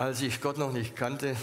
Als 0.00 0.22
ich 0.22 0.40
Gott 0.40 0.56
noch 0.56 0.72
nicht 0.72 0.96
kannte, 0.96 1.36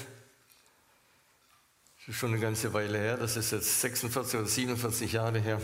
das 2.00 2.08
ist 2.08 2.16
schon 2.16 2.32
eine 2.32 2.40
ganze 2.40 2.74
Weile 2.74 2.98
her, 2.98 3.16
das 3.16 3.38
ist 3.38 3.52
jetzt 3.52 3.82
46 3.82 4.40
oder 4.40 4.50
47 4.50 5.14
Jahre 5.14 5.38
her, 5.38 5.62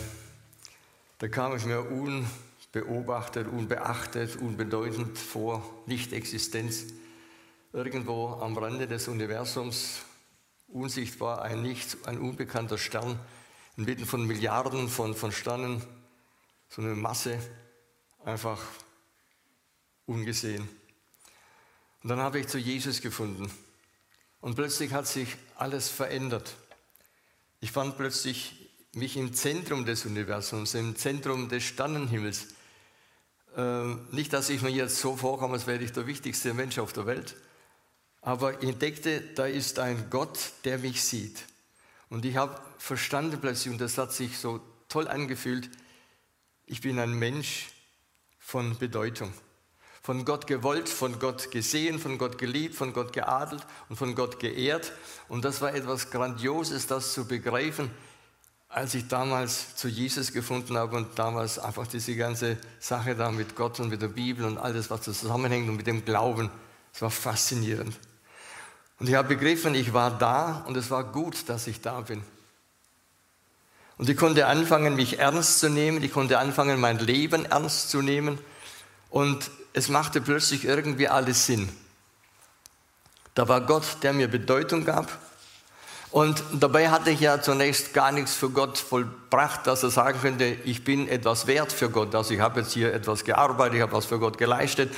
da 1.18 1.28
kam 1.28 1.56
ich 1.56 1.66
mir 1.66 1.82
unbeobachtet, 1.82 3.48
unbeachtet, 3.48 4.36
unbedeutend 4.36 5.18
vor, 5.18 5.68
Nicht-Existenz, 5.88 6.94
irgendwo 7.72 8.28
am 8.28 8.56
Rande 8.56 8.88
des 8.88 9.08
Universums, 9.08 10.04
unsichtbar, 10.68 11.42
ein 11.42 11.64
Nichts, 11.64 11.98
ein 12.06 12.20
unbekannter 12.20 12.78
Stern, 12.78 13.20
inmitten 13.76 14.06
von 14.06 14.28
Milliarden 14.28 14.88
von, 14.88 15.16
von 15.16 15.32
Sternen, 15.32 15.82
so 16.70 16.84
eine 16.84 16.94
Masse, 16.94 17.40
einfach 18.24 18.62
ungesehen. 20.06 20.70
Und 22.04 22.10
dann 22.10 22.20
habe 22.20 22.40
ich 22.40 22.48
zu 22.48 22.58
Jesus 22.58 23.02
gefunden. 23.02 23.50
Und 24.42 24.56
plötzlich 24.56 24.92
hat 24.92 25.08
sich 25.08 25.38
alles 25.56 25.88
verändert. 25.88 26.56
Ich 27.62 27.72
fand 27.72 27.98
plötzlich 27.98 28.70
mich 28.94 29.16
im 29.16 29.34
Zentrum 29.34 29.86
des 29.86 30.06
Universums, 30.06 30.74
im 30.74 30.98
Zentrum 30.98 31.48
des 31.48 31.64
Sternenhimmels. 31.64 32.48
Ähm, 33.56 34.06
nicht, 34.12 34.34
dass 34.34 34.50
ich 34.50 34.62
mir 34.62 34.70
jetzt 34.70 35.00
so 35.00 35.16
vorkomme, 35.16 35.54
als 35.54 35.66
wäre 35.66 35.82
ich 35.82 35.94
der 35.94 36.06
wichtigste 36.06 36.54
Mensch 36.54 36.78
auf 36.78 36.92
der 36.92 37.06
Welt, 37.06 37.36
aber 38.22 38.62
ich 38.62 38.70
entdeckte, 38.70 39.22
da 39.22 39.46
ist 39.46 39.80
ein 39.80 40.10
Gott, 40.10 40.52
der 40.66 40.80
mich 40.80 41.04
sieht. 41.04 41.46
Und 42.10 42.26
ich 42.26 42.36
habe 42.36 42.60
verstanden 42.78 43.40
plötzlich, 43.40 43.72
und 43.72 43.80
das 43.80 43.98
hat 43.98 44.12
sich 44.12 44.38
so 44.38 44.60
toll 44.90 45.08
angefühlt, 45.08 45.70
ich 46.66 46.82
bin 46.82 47.00
ein 47.00 47.14
Mensch 47.14 47.70
von 48.40 48.78
Bedeutung 48.78 49.34
von 50.04 50.26
Gott 50.26 50.48
gewollt, 50.48 50.90
von 50.90 51.18
Gott 51.18 51.50
gesehen, 51.50 51.98
von 51.98 52.18
Gott 52.18 52.38
geliebt, 52.38 52.76
von 52.76 52.92
Gott 52.92 53.14
geadelt 53.14 53.66
und 53.88 53.96
von 53.96 54.16
Gott 54.16 54.38
geehrt. 54.38 54.92
Und 55.30 55.46
das 55.46 55.62
war 55.62 55.74
etwas 55.74 56.12
Grandioses, 56.12 56.88
das 56.88 57.14
zu 57.14 57.26
begreifen, 57.26 57.90
als 58.68 58.96
ich 58.96 59.08
damals 59.08 59.78
zu 59.78 59.88
Jesus 59.88 60.34
gefunden 60.34 60.78
habe 60.78 60.98
und 60.98 61.18
damals 61.18 61.58
einfach 61.58 61.88
diese 61.88 62.18
ganze 62.18 62.58
Sache 62.80 63.16
da 63.16 63.32
mit 63.32 63.56
Gott 63.56 63.80
und 63.80 63.90
mit 63.90 64.02
der 64.02 64.10
Bibel 64.10 64.44
und 64.44 64.58
alles, 64.58 64.90
was 64.90 65.04
zusammenhängt 65.04 65.70
und 65.70 65.78
mit 65.78 65.88
dem 65.88 66.04
Glauben. 66.04 66.50
Es 66.94 67.02
war 67.02 67.10
faszinierend. 67.10 67.98
Und 69.00 69.08
ich 69.08 69.16
habe 69.16 69.30
begriffen, 69.30 69.74
ich 69.74 69.94
war 69.94 70.12
da 70.18 70.66
und 70.68 70.76
es 70.76 70.92
war 70.92 71.06
gut, 71.06 71.48
dass 71.48 71.66
ich 71.68 71.80
da 71.80 72.02
bin. 72.02 72.22
Und 73.98 74.10
ich 74.10 74.18
konnte 74.18 74.48
anfangen, 74.48 74.98
mich 74.98 75.20
ernst 75.20 75.60
zu 75.60 75.70
nehmen. 75.70 76.04
Ich 76.04 76.12
konnte 76.12 76.40
anfangen, 76.40 76.82
mein 76.82 77.00
Leben 77.00 77.46
ernst 77.46 77.90
zu 77.90 78.02
nehmen. 78.02 78.38
Und 79.14 79.52
es 79.74 79.90
machte 79.90 80.22
plötzlich 80.22 80.66
irgendwie 80.66 81.08
alles 81.08 81.46
Sinn. 81.46 81.70
Da 83.36 83.48
war 83.48 83.62
Gott, 83.62 83.84
der 84.02 84.12
mir 84.12 84.28
Bedeutung 84.28 84.86
gab. 84.86 85.08
Und 86.10 86.44
dabei 86.52 86.90
hatte 86.90 87.12
ich 87.12 87.20
ja 87.20 87.40
zunächst 87.40 87.94
gar 87.94 88.12
nichts 88.12 88.34
für 88.34 88.50
Gott 88.50 88.80
vollbracht, 88.80 89.68
dass 89.68 89.84
er 89.84 89.92
sagen 89.92 90.20
könnte, 90.20 90.46
ich 90.66 90.84
bin 90.84 91.08
etwas 91.08 91.46
wert 91.46 91.72
für 91.72 91.92
Gott. 91.92 92.16
Also 92.16 92.34
ich 92.34 92.40
habe 92.40 92.62
jetzt 92.62 92.74
hier 92.74 92.92
etwas 92.92 93.24
gearbeitet, 93.24 93.76
ich 93.76 93.82
habe 93.84 93.92
was 93.92 94.06
für 94.06 94.18
Gott 94.18 94.40
geleistet, 94.40 94.92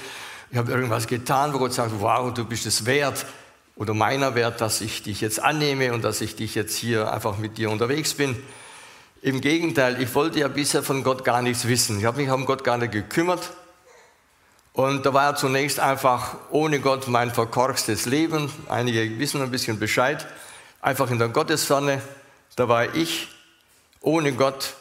ich 0.49 0.57
habe 0.57 0.71
irgendwas 0.71 1.07
getan, 1.07 1.53
wo 1.53 1.57
Gott 1.57 1.73
sagt, 1.73 1.91
wow, 1.99 2.33
du 2.33 2.45
bist 2.45 2.65
es 2.65 2.85
wert 2.85 3.25
oder 3.75 3.93
meiner 3.93 4.33
wert, 4.33 4.61
dass 4.61 4.79
ich 4.79 5.03
dich 5.03 5.19
jetzt 5.19 5.41
annehme 5.41 5.93
und 5.93 6.05
dass 6.05 6.21
ich 6.21 6.37
dich 6.37 6.55
jetzt 6.55 6.77
hier 6.77 7.11
einfach 7.11 7.37
mit 7.37 7.57
dir 7.57 7.69
unterwegs 7.69 8.13
bin. 8.13 8.41
Im 9.21 9.41
Gegenteil, 9.41 10.01
ich 10.01 10.15
wollte 10.15 10.39
ja 10.39 10.47
bisher 10.47 10.83
von 10.83 11.03
Gott 11.03 11.25
gar 11.25 11.41
nichts 11.41 11.67
wissen. 11.67 11.99
Ich 11.99 12.05
habe 12.05 12.21
mich 12.21 12.31
um 12.31 12.45
Gott 12.45 12.63
gar 12.63 12.77
nicht 12.77 12.93
gekümmert. 12.93 13.51
Und 14.75 15.05
da 15.05 15.13
war 15.13 15.37
zunächst 15.37 15.79
einfach 15.79 16.35
ohne 16.51 16.81
Gott 16.81 17.07
mein 17.07 17.31
verkorkstes 17.31 18.05
Leben. 18.07 18.51
Einige 18.67 19.17
wissen 19.19 19.41
ein 19.41 19.49
bisschen 19.49 19.79
Bescheid. 19.79 20.27
Einfach 20.81 21.09
in 21.09 21.17
der 21.17 21.29
Gottesferne. 21.29 22.01
Da 22.57 22.67
war 22.67 22.93
ich 22.93 23.29
ohne 24.01 24.33
Gott 24.33 24.73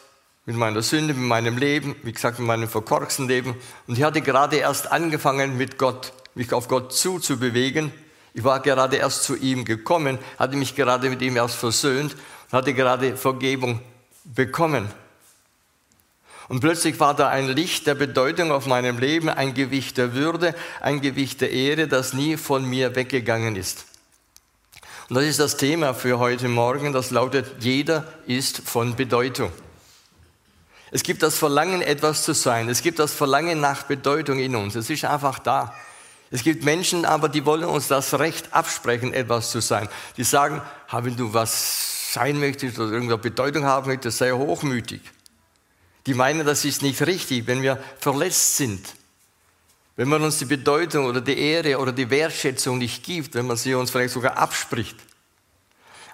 mit 0.45 0.57
meiner 0.57 0.81
Sünde, 0.81 1.13
mit 1.13 1.23
meinem 1.23 1.57
Leben, 1.57 1.95
wie 2.03 2.11
gesagt, 2.11 2.39
mit 2.39 2.47
meinem 2.47 2.67
verkorksten 2.67 3.29
Leben. 3.29 3.55
Und 3.87 3.97
ich 3.97 4.03
hatte 4.03 4.19
gerade 4.19 4.57
erst 4.57 4.91
angefangen, 4.91 5.57
mit 5.57 5.77
Gott, 5.77 6.11
mich 6.33 6.51
auf 6.51 6.67
Gott 6.67 6.91
zuzubewegen. 6.91 7.93
Ich 8.33 8.43
war 8.43 8.59
gerade 8.59 8.97
erst 8.97 9.23
zu 9.23 9.37
ihm 9.37 9.63
gekommen, 9.63 10.19
hatte 10.37 10.57
mich 10.57 10.75
gerade 10.75 11.09
mit 11.09 11.21
ihm 11.21 11.37
erst 11.37 11.55
versöhnt 11.55 12.17
und 12.51 12.51
hatte 12.51 12.73
gerade 12.73 13.15
Vergebung 13.15 13.79
bekommen. 14.25 14.89
Und 16.47 16.59
plötzlich 16.59 16.99
war 16.99 17.15
da 17.15 17.29
ein 17.29 17.47
Licht 17.47 17.87
der 17.87 17.95
Bedeutung 17.95 18.51
auf 18.51 18.67
meinem 18.67 18.99
Leben, 18.99 19.29
ein 19.29 19.53
Gewicht 19.53 19.97
der 19.97 20.13
Würde, 20.13 20.53
ein 20.79 21.01
Gewicht 21.01 21.41
der 21.41 21.51
Ehre, 21.51 21.87
das 21.87 22.13
nie 22.13 22.37
von 22.37 22.65
mir 22.65 22.95
weggegangen 22.95 23.55
ist. 23.55 23.85
Und 25.09 25.15
das 25.15 25.25
ist 25.25 25.39
das 25.39 25.57
Thema 25.57 25.93
für 25.93 26.19
heute 26.19 26.47
Morgen, 26.47 26.93
das 26.93 27.11
lautet, 27.11 27.63
jeder 27.63 28.05
ist 28.25 28.59
von 28.59 28.95
Bedeutung. 28.95 29.51
Es 30.91 31.03
gibt 31.03 31.23
das 31.23 31.37
Verlangen, 31.37 31.81
etwas 31.81 32.23
zu 32.23 32.33
sein. 32.33 32.69
Es 32.69 32.81
gibt 32.81 32.99
das 32.99 33.11
Verlangen 33.11 33.59
nach 33.59 33.83
Bedeutung 33.83 34.39
in 34.39 34.55
uns. 34.55 34.75
Es 34.75 34.89
ist 34.89 35.03
einfach 35.05 35.39
da. 35.39 35.75
Es 36.31 36.43
gibt 36.43 36.63
Menschen 36.63 37.05
aber, 37.05 37.27
die 37.27 37.45
wollen 37.45 37.65
uns 37.65 37.87
das 37.87 38.17
Recht 38.17 38.53
absprechen, 38.53 39.13
etwas 39.13 39.51
zu 39.51 39.61
sein. 39.61 39.89
Die 40.17 40.23
sagen, 40.23 40.61
wenn 40.91 41.15
du 41.15 41.33
was 41.33 42.13
sein 42.13 42.39
möchtest 42.39 42.79
oder 42.79 42.91
irgendeine 42.91 43.17
Bedeutung 43.17 43.65
haben 43.65 43.87
möchtest, 43.87 44.19
sei 44.19 44.31
hochmütig. 44.31 45.01
Die 46.05 46.13
meinen, 46.13 46.45
das 46.45 46.65
ist 46.65 46.81
nicht 46.81 47.01
richtig, 47.01 47.47
wenn 47.47 47.61
wir 47.61 47.83
verletzt 47.99 48.57
sind, 48.57 48.93
wenn 49.95 50.07
man 50.07 50.21
uns 50.21 50.37
die 50.37 50.45
Bedeutung 50.45 51.05
oder 51.05 51.21
die 51.21 51.37
Ehre 51.37 51.79
oder 51.79 51.91
die 51.91 52.09
Wertschätzung 52.09 52.77
nicht 52.77 53.03
gibt, 53.03 53.33
wenn 53.33 53.47
man 53.47 53.57
sie 53.57 53.73
uns 53.73 53.91
vielleicht 53.91 54.13
sogar 54.13 54.37
abspricht. 54.37 54.97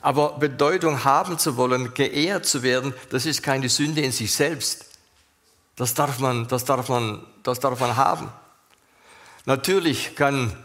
Aber 0.01 0.37
Bedeutung 0.39 1.03
haben 1.03 1.37
zu 1.37 1.57
wollen, 1.57 1.93
geehrt 1.93 2.45
zu 2.45 2.63
werden, 2.63 2.93
das 3.09 3.25
ist 3.25 3.43
keine 3.43 3.69
Sünde 3.69 4.01
in 4.01 4.11
sich 4.11 4.33
selbst. 4.33 4.85
Das 5.75 5.93
darf 5.93 6.19
man, 6.19 6.47
das 6.47 6.65
darf 6.65 6.89
man, 6.89 7.25
das 7.43 7.59
darf 7.59 7.79
man 7.79 7.95
haben. 7.95 8.31
Natürlich 9.45 10.15
kann 10.15 10.55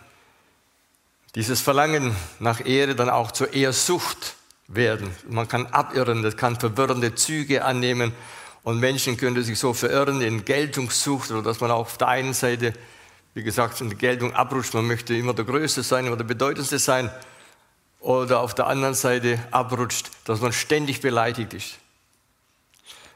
dieses 1.34 1.60
Verlangen 1.60 2.14
nach 2.38 2.64
Ehre 2.64 2.94
dann 2.94 3.10
auch 3.10 3.30
zur 3.30 3.52
Ehrsucht 3.52 4.36
werden. 4.68 5.14
Man 5.28 5.48
kann 5.48 5.66
abirren, 5.66 6.22
das 6.22 6.36
kann 6.36 6.58
verwirrende 6.58 7.14
Züge 7.14 7.64
annehmen 7.64 8.12
und 8.66 8.80
Menschen 8.80 9.16
können 9.16 9.44
sich 9.44 9.60
so 9.60 9.74
verirren 9.74 10.20
in 10.20 10.44
Geltungssucht 10.44 11.30
oder 11.30 11.40
dass 11.40 11.60
man 11.60 11.70
auf 11.70 11.98
der 11.98 12.08
einen 12.08 12.34
Seite, 12.34 12.72
wie 13.32 13.44
gesagt, 13.44 13.80
in 13.80 13.90
die 13.90 13.96
Geltung 13.96 14.34
abrutscht, 14.34 14.74
man 14.74 14.88
möchte 14.88 15.14
immer 15.14 15.34
der 15.34 15.44
Größte 15.44 15.84
sein, 15.84 16.04
immer 16.04 16.16
der 16.16 16.24
Bedeutendste 16.24 16.80
sein. 16.80 17.08
Oder 18.00 18.40
auf 18.40 18.56
der 18.56 18.66
anderen 18.66 18.94
Seite 18.94 19.38
abrutscht, 19.52 20.10
dass 20.24 20.40
man 20.40 20.52
ständig 20.52 21.00
beleidigt 21.00 21.54
ist. 21.54 21.74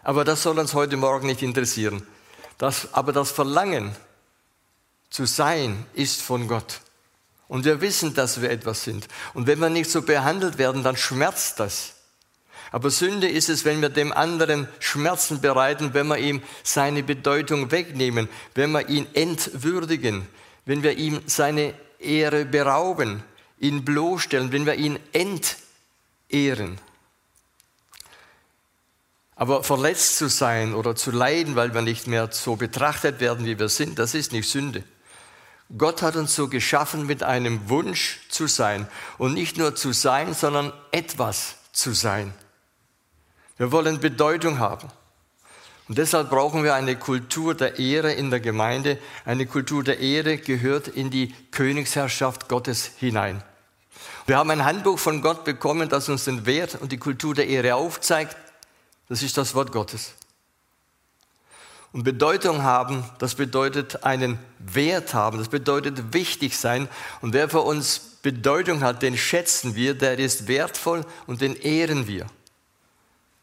Aber 0.05 0.25
das 0.25 0.45
soll 0.45 0.57
uns 0.57 0.73
heute 0.75 0.97
Morgen 0.97 1.27
nicht 1.27 1.43
interessieren. 1.43 2.07
Das, 2.57 2.95
aber 2.95 3.13
das 3.13 3.33
Verlangen 3.33 3.97
zu 5.11 5.27
sein 5.27 5.85
ist 5.95 6.23
von 6.23 6.47
Gott. 6.47 6.81
Und 7.49 7.65
wir 7.65 7.81
wissen, 7.81 8.15
dass 8.15 8.41
wir 8.41 8.51
etwas 8.51 8.85
sind. 8.85 9.09
Und 9.35 9.49
wenn 9.49 9.59
wir 9.59 9.69
nicht 9.69 9.91
so 9.91 10.03
behandelt 10.03 10.59
werden, 10.59 10.85
dann 10.85 10.97
schmerzt 10.97 11.59
das. 11.59 11.95
Aber 12.73 12.91
Sünde 12.91 13.29
ist 13.29 13.49
es, 13.49 13.65
wenn 13.65 13.83
wir 13.83 13.89
dem 13.89 14.13
anderen 14.13 14.69
Schmerzen 14.79 15.41
bereiten, 15.41 15.93
wenn 15.93 16.07
wir 16.07 16.19
ihm 16.19 16.43
seine 16.63 17.03
Bedeutung 17.03 17.71
wegnehmen, 17.71 18.29
wenn 18.55 18.71
wir 18.71 18.89
ihn 18.89 19.07
entwürdigen, 19.15 20.27
wenn 20.67 20.83
wir 20.83 20.97
ihm 20.97 21.21
seine 21.27 21.75
Ehre 21.99 22.45
berauben, 22.45 23.25
ihn 23.59 23.85
bloßstellen, 23.85 24.53
wenn 24.53 24.67
wir 24.67 24.75
ihn 24.75 24.99
entehren. 25.13 26.79
Aber 29.35 29.65
verletzt 29.65 30.19
zu 30.19 30.29
sein 30.29 30.75
oder 30.75 30.95
zu 30.95 31.11
leiden, 31.11 31.57
weil 31.57 31.75
wir 31.75 31.83
nicht 31.83 32.07
mehr 32.07 32.31
so 32.31 32.57
betrachtet 32.57 33.21
werden, 33.21 33.47
wie 33.47 33.59
wir 33.59 33.69
sind, 33.69 33.99
das 33.99 34.15
ist 34.15 34.33
nicht 34.33 34.49
Sünde. 34.49 34.85
Gott 35.77 36.03
hat 36.03 36.17
uns 36.17 36.35
so 36.35 36.49
geschaffen 36.49 37.07
mit 37.07 37.23
einem 37.23 37.69
Wunsch 37.69 38.21
zu 38.29 38.47
sein. 38.49 38.89
Und 39.19 39.35
nicht 39.35 39.57
nur 39.57 39.77
zu 39.77 39.93
sein, 39.93 40.35
sondern 40.35 40.73
etwas 40.91 41.55
zu 41.73 41.93
sein. 41.93 42.35
Wir 43.61 43.73
wollen 43.73 44.01
Bedeutung 44.01 44.59
haben. 44.59 44.89
Und 45.87 45.99
deshalb 45.99 46.31
brauchen 46.31 46.65
wir 46.65 46.73
eine 46.73 46.97
Kultur 46.97 47.55
der 47.55 47.79
Ehre 47.79 48.11
in 48.11 48.31
der 48.31 48.41
Gemeinde. 48.41 48.97
Eine 49.27 49.45
Kultur 49.45 49.85
der 49.85 50.01
Ehre 50.01 50.39
gehört 50.39 50.89
in 50.89 51.11
die 51.11 51.35
Königsherrschaft 51.51 52.49
Gottes 52.49 52.93
hinein. 52.97 53.43
Wir 54.25 54.39
haben 54.39 54.49
ein 54.49 54.65
Handbuch 54.65 54.99
von 54.99 55.21
Gott 55.21 55.45
bekommen, 55.45 55.91
das 55.91 56.09
uns 56.09 56.25
den 56.25 56.47
Wert 56.47 56.79
und 56.81 56.91
die 56.91 56.97
Kultur 56.97 57.35
der 57.35 57.49
Ehre 57.49 57.75
aufzeigt. 57.75 58.35
Das 59.11 59.23
ist 59.23 59.37
das 59.37 59.55
Wort 59.55 59.73
Gottes. 59.73 60.15
Und 61.93 62.05
Bedeutung 62.05 62.63
haben, 62.63 63.05
das 63.19 63.35
bedeutet 63.35 64.05
einen 64.05 64.39
Wert 64.59 65.13
haben, 65.13 65.37
das 65.37 65.49
bedeutet 65.49 66.15
wichtig 66.15 66.57
sein. 66.57 66.89
Und 67.21 67.35
wer 67.35 67.51
für 67.51 67.61
uns 67.61 67.99
Bedeutung 68.23 68.81
hat, 68.83 69.03
den 69.03 69.19
schätzen 69.19 69.75
wir, 69.75 69.93
der 69.93 70.19
ist 70.19 70.49
wertvoll 70.49 71.05
und 71.27 71.43
den 71.43 71.55
ehren 71.57 72.07
wir. 72.07 72.25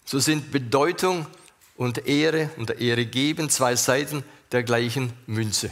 So 0.09 0.19
sind 0.19 0.51
Bedeutung 0.51 1.27
und 1.75 2.07
Ehre 2.07 2.49
und 2.55 2.79
Ehre 2.79 3.05
geben 3.05 3.49
zwei 3.49 3.75
Seiten 3.75 4.23
der 4.53 4.63
gleichen 4.63 5.11
Münze. 5.25 5.69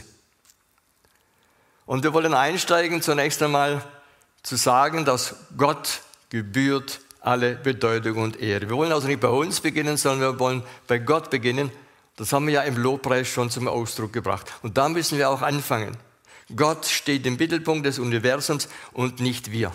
Und 1.86 2.04
wir 2.04 2.12
wollen 2.12 2.34
einsteigen 2.34 3.00
zunächst 3.00 3.42
einmal 3.42 3.82
zu 4.42 4.56
sagen, 4.56 5.06
dass 5.06 5.36
Gott 5.56 6.02
gebührt 6.28 7.00
alle 7.20 7.54
Bedeutung 7.54 8.18
und 8.18 8.38
Ehre. 8.38 8.68
Wir 8.68 8.76
wollen 8.76 8.92
also 8.92 9.08
nicht 9.08 9.20
bei 9.20 9.28
uns 9.28 9.62
beginnen, 9.62 9.96
sondern 9.96 10.34
wir 10.34 10.38
wollen 10.38 10.62
bei 10.86 10.98
Gott 10.98 11.30
beginnen. 11.30 11.72
Das 12.16 12.30
haben 12.34 12.46
wir 12.46 12.54
ja 12.54 12.62
im 12.62 12.76
Lobpreis 12.76 13.28
schon 13.28 13.48
zum 13.48 13.68
Ausdruck 13.68 14.12
gebracht. 14.12 14.52
Und 14.62 14.76
da 14.76 14.90
müssen 14.90 15.16
wir 15.16 15.30
auch 15.30 15.40
anfangen. 15.40 15.96
Gott 16.54 16.84
steht 16.84 17.24
im 17.24 17.36
Mittelpunkt 17.36 17.86
des 17.86 17.98
Universums 17.98 18.68
und 18.92 19.18
nicht 19.18 19.50
wir. 19.50 19.72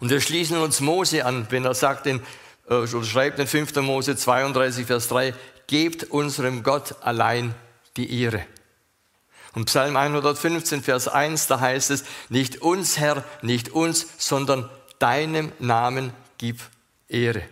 Und 0.00 0.10
wir 0.10 0.20
schließen 0.20 0.56
uns 0.56 0.80
Mose 0.80 1.24
an, 1.24 1.46
wenn 1.50 1.64
er 1.64 1.74
sagt 1.74 2.08
in, 2.08 2.20
äh, 2.70 2.86
schreibt 2.86 3.38
in 3.38 3.46
5. 3.46 3.74
Mose 3.76 4.16
32, 4.16 4.86
Vers 4.86 5.08
3, 5.08 5.34
gebt 5.66 6.04
unserem 6.04 6.62
Gott 6.62 6.94
allein 7.02 7.54
die 7.96 8.22
Ehre. 8.22 8.46
Und 9.52 9.66
Psalm 9.66 9.96
115, 9.96 10.82
Vers 10.82 11.08
1, 11.08 11.48
da 11.48 11.60
heißt 11.60 11.90
es, 11.90 12.04
nicht 12.28 12.62
uns 12.62 12.98
Herr, 12.98 13.24
nicht 13.42 13.70
uns, 13.70 14.06
sondern 14.18 14.70
deinem 15.00 15.52
Namen 15.58 16.12
gib 16.38 16.60
Ehre. 17.08 17.42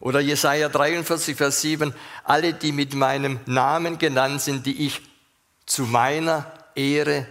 Oder 0.00 0.18
Jesaja 0.18 0.68
43, 0.68 1.36
Vers 1.36 1.60
7, 1.60 1.94
alle, 2.24 2.54
die 2.54 2.72
mit 2.72 2.94
meinem 2.94 3.38
Namen 3.46 3.98
genannt 3.98 4.40
sind, 4.40 4.66
die 4.66 4.86
ich 4.86 5.00
zu 5.64 5.84
meiner 5.84 6.52
Ehre 6.74 7.26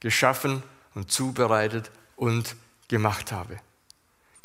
geschaffen 0.00 0.62
und 0.94 1.10
zubereitet 1.10 1.90
und 2.16 2.56
gemacht 2.88 3.32
habe. 3.32 3.58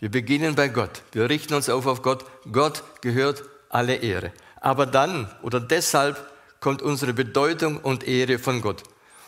Wir 0.01 0.09
beginnen 0.09 0.55
bei 0.55 0.67
Gott. 0.67 1.03
Wir 1.11 1.29
richten 1.29 1.53
uns 1.53 1.69
auf 1.69 1.85
auf 1.85 2.01
Gott. 2.01 2.25
Gott 2.51 2.83
gehört 3.01 3.43
alle 3.69 3.97
Ehre. 3.97 4.33
Aber 4.59 4.87
dann 4.87 5.29
oder 5.43 5.59
deshalb 5.59 6.17
kommt 6.59 6.81
unsere 6.81 7.13
Bedeutung 7.13 7.77
und 7.77 8.07
Ehre 8.07 8.39
von 8.39 8.61
Gott. 8.61 8.81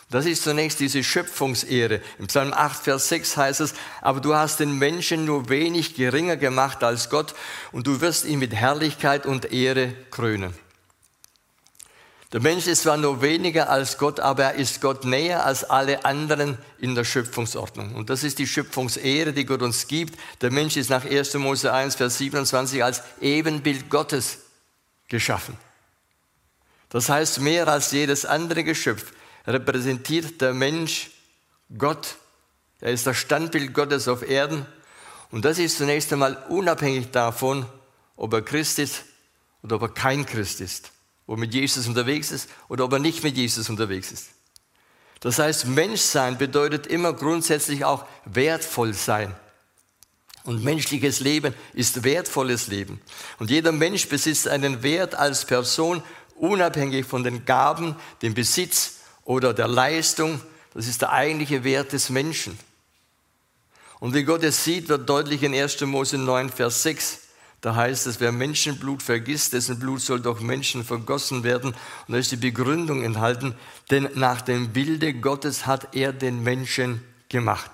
Das 0.10 0.26
ist 0.26 0.42
zunächst 0.42 0.80
diese 0.80 1.04
Schöpfungsehre. 1.04 2.02
Im 2.18 2.26
Psalm 2.26 2.54
8, 2.54 2.84
Vers 2.84 3.08
6 3.10 3.38
heißt 3.38 3.62
es, 3.62 3.76
aber 4.02 4.20
du 4.20 4.34
hast 4.34 4.60
den 4.60 4.80
Menschen 4.80 5.26
nur 5.26 5.48
wenig 5.50 5.94
geringer 5.94 6.38
gemacht 6.38 6.84
als 6.84 7.12
Gott 7.12 7.36
und 7.72 7.86
du 7.86 8.02
wirst 8.02 8.26
ihn 8.26 8.40
mit 8.40 8.56
Herrlichkeit 8.56 9.28
und 9.28 9.54
Ehre 9.54 9.94
krönen. 10.10 10.56
Der 12.34 12.42
Mensch 12.42 12.66
ist 12.66 12.82
zwar 12.82 12.98
nur 12.98 13.22
weniger 13.22 13.70
als 13.70 14.00
Gott, 14.00 14.20
aber 14.20 14.46
er 14.46 14.54
ist 14.56 14.82
Gott 14.82 15.06
näher 15.06 15.46
als 15.46 15.64
alle 15.64 16.04
anderen 16.04 16.58
in 16.80 16.96
der 16.96 17.04
Schöpfungsordnung. 17.04 17.94
Und 17.94 18.10
das 18.10 18.24
ist 18.24 18.40
die 18.40 18.48
Schöpfungsehre, 18.48 19.34
die 19.34 19.46
Gott 19.46 19.62
uns 19.62 19.88
gibt. 19.88 20.20
Der 20.42 20.50
Mensch 20.50 20.76
ist 20.76 20.90
nach 20.90 21.06
1. 21.06 21.36
Mose 21.36 21.72
1, 21.72 21.94
Vers 21.94 22.18
27 22.18 22.84
als 22.84 23.04
Ebenbild 23.22 23.88
Gottes 23.92 24.40
geschaffen. 25.10 25.60
Das 26.90 27.08
heißt, 27.08 27.40
mehr 27.40 27.68
als 27.68 27.92
jedes 27.92 28.26
andere 28.26 28.64
Geschöpf 28.64 29.14
repräsentiert 29.46 30.42
der 30.42 30.56
Mensch 30.56 31.12
Gott. 31.78 32.16
Er 32.82 32.94
ist 32.94 33.06
das 33.06 33.18
Standbild 33.18 33.76
Gottes 33.76 34.08
auf 34.08 34.28
Erden. 34.28 34.66
Und 35.30 35.46
das 35.46 35.60
ist 35.60 35.78
zunächst 35.78 36.12
einmal 36.12 36.36
unabhängig 36.50 37.12
davon, 37.12 37.68
ob 38.16 38.34
er 38.34 38.42
Christ 38.42 38.80
ist 38.80 39.04
oder 39.62 39.76
ob 39.76 39.84
er 39.84 39.90
kein 39.90 40.26
Christ 40.26 40.62
ist 40.62 40.93
wo 41.28 41.36
mit 41.36 41.54
Jesus 41.54 41.88
unterwegs 41.88 42.32
ist 42.32 42.50
oder 42.68 42.86
ob 42.86 42.94
er 42.94 43.00
nicht 43.00 43.24
mit 43.24 43.38
Jesus 43.38 43.70
unterwegs 43.70 44.12
ist. 44.12 44.30
Das 45.20 45.40
heißt, 45.40 45.68
Menschsein 45.68 46.38
bedeutet 46.38 46.86
immer 46.88 47.14
grundsätzlich 47.14 47.86
auch 47.86 48.06
wertvoll 48.26 48.94
sein. 48.94 49.34
Und 50.44 50.64
menschliches 50.64 51.22
Leben 51.22 51.54
ist 51.74 52.04
wertvolles 52.04 52.68
Leben. 52.68 53.00
Und 53.40 53.50
jeder 53.50 53.72
Mensch 53.72 54.10
besitzt 54.10 54.50
einen 54.50 54.84
Wert 54.84 55.16
als 55.16 55.46
Person, 55.46 56.04
unabhängig 56.36 57.06
von 57.06 57.24
den 57.24 57.46
Gaben, 57.46 57.96
dem 58.22 58.34
Besitz 58.34 58.96
oder 59.24 59.54
der 59.54 59.70
Leistung. 59.70 60.42
Das 60.74 60.88
ist 60.88 61.02
der 61.02 61.14
eigentliche 61.14 61.64
Wert 61.64 61.94
des 61.94 62.10
Menschen. 62.10 62.60
Und 64.02 64.14
wie 64.14 64.24
Gott 64.24 64.44
es 64.44 64.66
sieht, 64.66 64.90
wird 64.90 65.08
deutlich 65.08 65.44
in 65.44 65.56
1. 65.56 65.80
Mose 65.82 66.18
9, 66.18 66.50
Vers 66.50 66.84
6. 66.84 67.20
Da 67.64 67.76
heißt 67.76 68.08
es, 68.08 68.20
wer 68.20 68.34
Menschenblut 68.34 69.02
vergisst, 69.02 69.54
dessen 69.54 69.80
Blut 69.80 70.02
soll 70.02 70.20
durch 70.20 70.42
Menschen 70.42 70.84
vergossen 70.84 71.46
werden. 71.46 71.74
Und 72.08 72.12
da 72.14 72.18
ist 72.18 72.34
die 72.34 72.36
Begründung 72.36 73.06
enthalten, 73.06 73.56
denn 73.90 74.10
nach 74.16 74.42
dem 74.42 74.74
Bilde 74.74 75.14
Gottes 75.14 75.66
hat 75.66 75.96
er 75.96 76.12
den 76.12 76.44
Menschen 76.44 77.02
gemacht. 77.30 77.72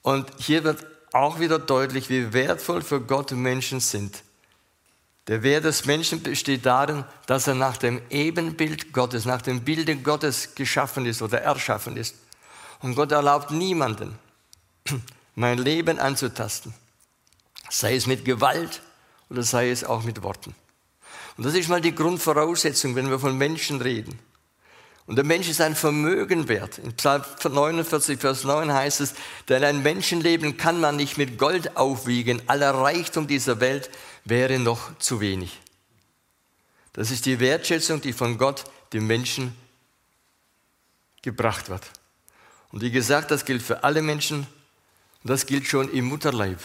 Und 0.00 0.32
hier 0.38 0.64
wird 0.64 0.86
auch 1.12 1.40
wieder 1.40 1.58
deutlich, 1.58 2.08
wie 2.08 2.32
wertvoll 2.32 2.80
für 2.80 3.02
Gott 3.02 3.32
Menschen 3.32 3.80
sind. 3.80 4.22
Der 5.26 5.42
Wert 5.42 5.66
des 5.66 5.84
Menschen 5.84 6.22
besteht 6.22 6.64
darin, 6.64 7.04
dass 7.26 7.48
er 7.48 7.56
nach 7.56 7.76
dem 7.76 8.00
Ebenbild 8.08 8.94
Gottes, 8.94 9.26
nach 9.26 9.42
dem 9.42 9.60
Bilde 9.60 9.94
Gottes 9.96 10.54
geschaffen 10.54 11.04
ist 11.04 11.20
oder 11.20 11.42
erschaffen 11.42 11.98
ist. 11.98 12.14
Und 12.80 12.94
Gott 12.94 13.12
erlaubt 13.12 13.50
niemanden, 13.50 14.18
mein 15.34 15.58
Leben 15.58 15.98
anzutasten 15.98 16.72
sei 17.70 17.94
es 17.94 18.06
mit 18.06 18.24
Gewalt 18.24 18.82
oder 19.30 19.42
sei 19.42 19.70
es 19.70 19.84
auch 19.84 20.02
mit 20.02 20.22
Worten. 20.22 20.54
Und 21.36 21.46
das 21.46 21.54
ist 21.54 21.68
mal 21.68 21.80
die 21.80 21.94
Grundvoraussetzung, 21.94 22.96
wenn 22.96 23.08
wir 23.08 23.18
von 23.18 23.38
Menschen 23.38 23.80
reden. 23.80 24.18
Und 25.06 25.16
der 25.16 25.24
Mensch 25.24 25.48
ist 25.48 25.60
ein 25.60 25.74
Vermögen 25.74 26.48
wert. 26.48 26.78
In 26.78 26.94
Psalm 26.94 27.24
49, 27.42 28.20
Vers 28.20 28.44
9 28.44 28.72
heißt 28.72 29.00
es, 29.00 29.14
denn 29.48 29.64
ein 29.64 29.82
Menschenleben 29.82 30.56
kann 30.56 30.80
man 30.80 30.96
nicht 30.96 31.16
mit 31.16 31.38
Gold 31.38 31.76
aufwiegen. 31.76 32.42
Aller 32.46 32.72
Reichtum 32.74 33.26
dieser 33.26 33.58
Welt 33.60 33.90
wäre 34.24 34.58
noch 34.58 34.96
zu 34.98 35.20
wenig. 35.20 35.58
Das 36.92 37.10
ist 37.10 37.26
die 37.26 37.40
Wertschätzung, 37.40 38.00
die 38.00 38.12
von 38.12 38.38
Gott 38.38 38.64
dem 38.92 39.06
Menschen 39.06 39.56
gebracht 41.22 41.70
wird. 41.70 41.82
Und 42.70 42.82
wie 42.82 42.90
gesagt, 42.90 43.30
das 43.30 43.44
gilt 43.44 43.62
für 43.62 43.82
alle 43.82 44.02
Menschen 44.02 44.46
und 45.22 45.30
das 45.30 45.46
gilt 45.46 45.66
schon 45.66 45.90
im 45.92 46.04
Mutterleib. 46.04 46.60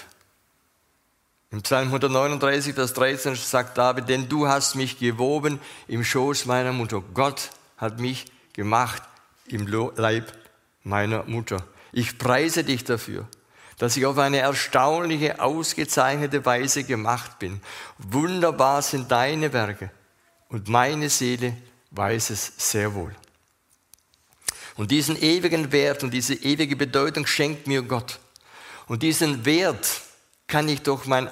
Im 1.56 1.62
Psalm 1.62 1.88
139, 1.88 2.75
Vers 2.75 2.92
13 2.96 3.36
sagt 3.36 3.78
David, 3.78 4.10
denn 4.10 4.28
du 4.28 4.46
hast 4.46 4.75
mich 4.75 5.00
gewoben 5.00 5.62
im 5.88 6.04
Schoß 6.04 6.48
meiner 6.48 6.74
Mutter. 6.74 7.02
Gott 7.13 7.50
hat 7.78 8.02
mich 8.02 8.25
gemacht 8.52 9.02
im 9.48 9.66
Leib 9.66 10.34
meiner 10.84 11.24
Mutter. 11.24 11.66
Ich 11.94 12.18
preise 12.18 12.66
dich 12.66 12.84
dafür, 12.84 13.25
dass 13.78 13.96
ich 13.96 14.06
auf 14.06 14.18
eine 14.18 14.40
erstaunliche, 14.40 15.40
ausgezeichnete 15.40 16.46
Weise 16.46 16.84
gemacht 16.84 17.40
bin. 17.40 17.62
Wunderbar 18.00 18.81
sind 18.81 19.10
deine 19.10 19.54
Werke 19.54 19.92
und 20.50 20.68
meine 20.68 21.10
Seele 21.10 21.56
weiß 21.92 22.31
es 22.31 22.51
sehr 22.58 22.94
wohl. 22.96 23.16
Und 24.75 24.92
diesen 24.92 25.16
ewigen 25.16 25.72
Wert 25.72 26.04
und 26.04 26.12
diese 26.12 26.34
ewige 26.34 26.75
Bedeutung 26.75 27.25
schenkt 27.25 27.66
mir 27.66 27.81
Gott. 27.81 28.19
Und 28.88 29.03
diesen 29.03 29.46
Wert 29.46 30.01
kann 30.48 30.68
ich 30.68 30.82
durch 30.82 31.06
mein 31.06 31.30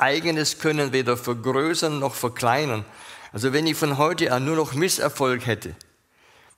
eigenes 0.00 0.58
Können 0.58 0.92
weder 0.92 1.16
vergrößern 1.16 1.98
noch 1.98 2.14
verkleinern. 2.14 2.84
Also 3.32 3.52
wenn 3.52 3.66
ich 3.66 3.76
von 3.76 3.98
heute 3.98 4.32
an 4.32 4.44
nur 4.44 4.56
noch 4.56 4.74
Misserfolg 4.74 5.46
hätte, 5.46 5.74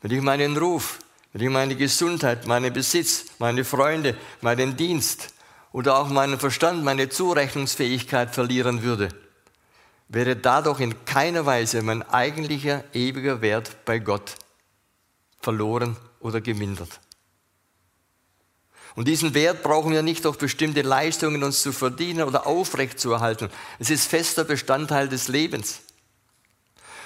wenn 0.02 0.10
ich 0.12 0.22
meinen 0.22 0.56
Ruf, 0.56 0.98
wenn 1.32 1.42
ich 1.42 1.50
meine 1.50 1.76
Gesundheit, 1.76 2.46
meinen 2.46 2.72
Besitz, 2.72 3.26
meine 3.38 3.64
Freunde, 3.64 4.16
meinen 4.40 4.76
Dienst 4.76 5.34
oder 5.72 5.98
auch 5.98 6.08
meinen 6.08 6.38
Verstand, 6.38 6.84
meine 6.84 7.08
Zurechnungsfähigkeit 7.08 8.34
verlieren 8.34 8.82
würde, 8.82 9.08
wäre 10.08 10.36
dadurch 10.36 10.80
in 10.80 11.04
keiner 11.04 11.46
Weise 11.46 11.82
mein 11.82 12.02
eigentlicher 12.02 12.84
ewiger 12.92 13.42
Wert 13.42 13.84
bei 13.84 13.98
Gott 14.00 14.34
verloren 15.40 15.96
oder 16.20 16.40
gemindert. 16.40 17.00
Und 18.96 19.06
diesen 19.06 19.34
Wert 19.34 19.62
brauchen 19.62 19.92
wir 19.92 20.02
nicht 20.02 20.24
durch 20.24 20.36
bestimmte 20.36 20.82
Leistungen 20.82 21.42
uns 21.44 21.62
zu 21.62 21.72
verdienen 21.72 22.22
oder 22.22 22.46
aufrechtzuerhalten. 22.46 23.50
Es 23.78 23.90
ist 23.90 24.08
fester 24.08 24.44
Bestandteil 24.44 25.08
des 25.08 25.28
Lebens. 25.28 25.80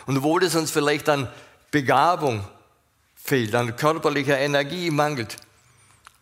Und 0.06 0.18
obwohl 0.18 0.42
es 0.44 0.54
uns 0.54 0.70
vielleicht 0.70 1.08
an 1.08 1.28
Begabung 1.70 2.44
fehlt, 3.14 3.54
an 3.54 3.76
körperlicher 3.76 4.38
Energie 4.38 4.90
mangelt, 4.90 5.36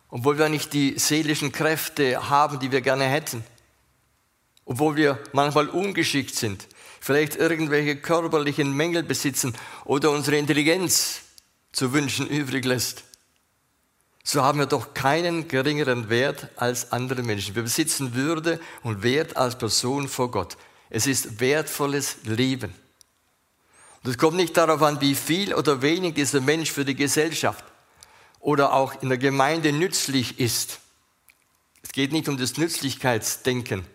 obwohl 0.09 0.37
wir 0.37 0.49
nicht 0.49 0.73
die 0.73 0.97
seelischen 0.97 1.51
Kräfte 1.51 2.29
haben, 2.29 2.59
die 2.59 2.71
wir 2.71 2.81
gerne 2.81 3.05
hätten, 3.05 3.43
obwohl 4.65 4.95
wir 4.95 5.19
manchmal 5.33 5.67
ungeschickt 5.67 6.35
sind, 6.35 6.67
vielleicht 7.01 7.35
irgendwelche 7.35 7.97
körperlichen 7.97 8.71
Mängel 8.71 9.03
besitzen 9.03 9.53
oder 9.83 10.11
unsere 10.11 10.37
Intelligenz 10.37 11.21
zu 11.73 11.91
wünschen 11.91 12.27
übrig 12.27 12.63
lässt, 12.63 13.03
so 14.23 14.41
haben 14.41 14.59
wir 14.59 14.65
doch 14.65 14.93
keinen 14.93 15.49
geringeren 15.49 16.09
Wert 16.09 16.47
als 16.55 16.93
andere 16.93 17.23
Menschen. 17.23 17.55
Wir 17.55 17.63
besitzen 17.63 18.15
Würde 18.15 18.59
und 18.81 19.03
Wert 19.03 19.35
als 19.35 19.57
Person 19.57 20.07
vor 20.07 20.31
Gott. 20.31 20.57
Es 20.89 21.07
ist 21.07 21.41
wertvolles 21.41 22.17
Leben. 22.23 22.73
Und 24.03 24.11
es 24.11 24.17
kommt 24.17 24.37
nicht 24.37 24.55
darauf 24.55 24.81
an, 24.81 25.01
wie 25.01 25.15
viel 25.15 25.53
oder 25.53 25.81
wenig 25.81 26.15
dieser 26.15 26.39
Mensch 26.39 26.71
für 26.71 26.85
die 26.85 26.95
Gesellschaft 26.95 27.65
oder 28.39 28.73
auch 28.73 29.01
in 29.01 29.09
der 29.09 29.17
Gemeinde 29.17 29.73
nützlich 29.73 30.39
ist. 30.39 30.79
Es 31.81 31.91
geht 31.91 32.13
nicht 32.13 32.29
um 32.29 32.37
das 32.37 32.57
Nützlichkeitsdenken, 32.57 33.85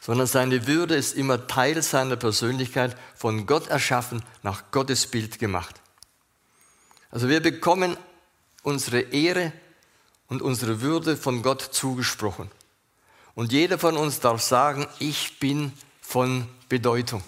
sondern 0.00 0.26
seine 0.26 0.66
Würde 0.66 0.96
ist 0.96 1.14
immer 1.14 1.46
Teil 1.46 1.82
seiner 1.82 2.16
Persönlichkeit, 2.16 2.96
von 3.14 3.46
Gott 3.46 3.68
erschaffen, 3.68 4.22
nach 4.42 4.70
Gottes 4.72 5.06
Bild 5.06 5.38
gemacht. 5.38 5.80
Also 7.10 7.28
wir 7.28 7.40
bekommen 7.40 7.96
unsere 8.62 9.00
Ehre 9.00 9.52
und 10.28 10.42
unsere 10.42 10.80
Würde 10.80 11.16
von 11.16 11.42
Gott 11.42 11.60
zugesprochen. 11.62 12.50
Und 13.34 13.52
jeder 13.52 13.78
von 13.78 13.96
uns 13.96 14.20
darf 14.20 14.42
sagen, 14.42 14.86
ich 14.98 15.38
bin 15.38 15.72
von 16.00 16.46
Bedeutung. 16.68 17.22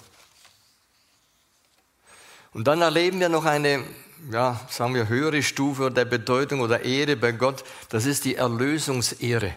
Und 2.53 2.67
dann 2.69 2.83
erleben 2.83 3.21
wir 3.21 3.29
noch 3.29 3.45
eine, 3.45 3.83
ja, 4.31 4.61
sagen 4.69 4.95
wir, 4.95 5.09
höhere 5.09 5.43
Stufe 5.43 5.91
der 5.91 6.05
Bedeutung 6.05 6.61
oder 6.61 6.85
Ehre 6.85 7.17
bei 7.17 7.33
Gott. 7.33 7.65
Das 7.89 8.05
ist 8.05 8.25
die 8.25 8.35
Erlösungsehre. 8.35 9.55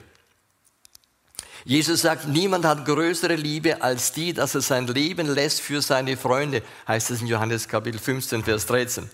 Jesus 1.66 2.02
sagt, 2.02 2.28
niemand 2.28 2.64
hat 2.64 2.86
größere 2.86 3.36
Liebe 3.36 3.82
als 3.82 4.12
die, 4.12 4.34
dass 4.34 4.54
er 4.54 4.62
sein 4.62 4.86
Leben 4.86 5.28
lässt 5.28 5.62
für 5.62 5.82
seine 5.82 6.16
Freunde, 6.16 6.62
heißt 6.88 7.10
es 7.10 7.22
in 7.22 7.28
Johannes 7.28 7.68
Kapitel 7.68 8.00
15, 8.00 8.44
Vers 8.44 8.68
13. 8.68 9.10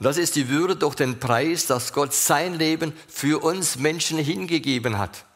Und 0.00 0.06
das 0.06 0.16
ist 0.16 0.34
die 0.34 0.48
Würde 0.48 0.76
durch 0.76 0.94
den 0.94 1.20
Preis, 1.20 1.66
dass 1.66 1.92
Gott 1.92 2.14
sein 2.14 2.54
Leben 2.54 2.94
für 3.06 3.44
uns 3.44 3.76
Menschen 3.76 4.16
hingegeben 4.16 4.96
hat. 4.96 5.26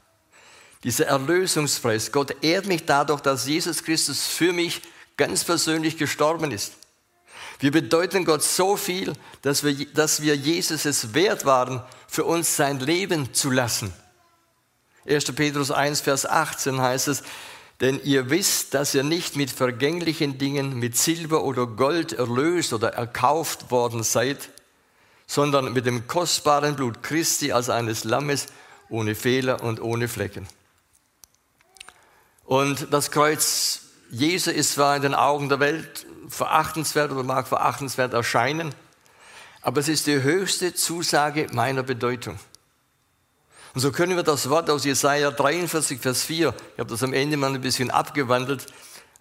Dieser 0.84 1.06
Erlösungspreis. 1.06 2.12
Gott 2.12 2.42
ehrt 2.42 2.64
mich 2.64 2.86
dadurch, 2.86 3.20
dass 3.20 3.46
Jesus 3.46 3.84
Christus 3.84 4.26
für 4.26 4.54
mich 4.54 4.80
ganz 5.18 5.44
persönlich 5.44 5.98
gestorben 5.98 6.50
ist. 6.50 6.72
Wir 7.58 7.72
bedeuten 7.72 8.24
Gott 8.24 8.42
so 8.42 8.78
viel, 8.78 9.12
dass 9.42 9.64
wir, 9.64 9.86
dass 9.92 10.22
wir 10.22 10.34
Jesus 10.34 10.86
es 10.86 11.12
wert 11.12 11.44
waren, 11.44 11.82
für 12.08 12.24
uns 12.24 12.56
sein 12.56 12.80
Leben 12.80 13.34
zu 13.34 13.50
lassen. 13.50 13.92
1. 15.06 15.26
Petrus 15.32 15.72
1, 15.72 16.00
Vers 16.00 16.24
18 16.24 16.80
heißt 16.80 17.08
es, 17.08 17.22
denn 17.82 18.00
ihr 18.02 18.30
wisst, 18.30 18.72
dass 18.72 18.94
ihr 18.94 19.02
nicht 19.02 19.36
mit 19.36 19.50
vergänglichen 19.50 20.38
Dingen, 20.38 20.78
mit 20.78 20.96
Silber 20.96 21.44
oder 21.44 21.66
Gold 21.66 22.14
erlöst 22.14 22.72
oder 22.72 22.94
erkauft 22.94 23.70
worden 23.70 24.02
seid, 24.02 24.48
sondern 25.26 25.72
mit 25.72 25.86
dem 25.86 26.06
kostbaren 26.06 26.76
Blut 26.76 27.02
Christi 27.02 27.52
als 27.52 27.70
eines 27.70 28.04
Lammes 28.04 28.46
ohne 28.88 29.14
Fehler 29.14 29.62
und 29.62 29.80
ohne 29.80 30.08
Flecken. 30.08 30.46
Und 32.44 32.92
das 32.92 33.10
Kreuz 33.10 33.80
Jesu 34.10 34.50
ist 34.50 34.72
zwar 34.72 34.96
in 34.96 35.02
den 35.02 35.14
Augen 35.14 35.48
der 35.48 35.60
Welt 35.60 36.06
verachtenswert 36.28 37.10
oder 37.10 37.22
mag 37.22 37.48
verachtenswert 37.48 38.12
erscheinen, 38.12 38.74
aber 39.62 39.80
es 39.80 39.88
ist 39.88 40.06
die 40.06 40.22
höchste 40.22 40.74
Zusage 40.74 41.46
meiner 41.52 41.82
Bedeutung. 41.82 42.38
Und 43.74 43.80
so 43.80 43.90
können 43.90 44.14
wir 44.14 44.22
das 44.22 44.48
Wort 44.50 44.70
aus 44.70 44.84
Jesaja 44.84 45.30
43, 45.30 46.00
Vers 46.00 46.22
4, 46.22 46.54
ich 46.74 46.78
habe 46.78 46.90
das 46.90 47.02
am 47.02 47.12
Ende 47.12 47.36
mal 47.36 47.52
ein 47.52 47.60
bisschen 47.60 47.90
abgewandelt, 47.90 48.66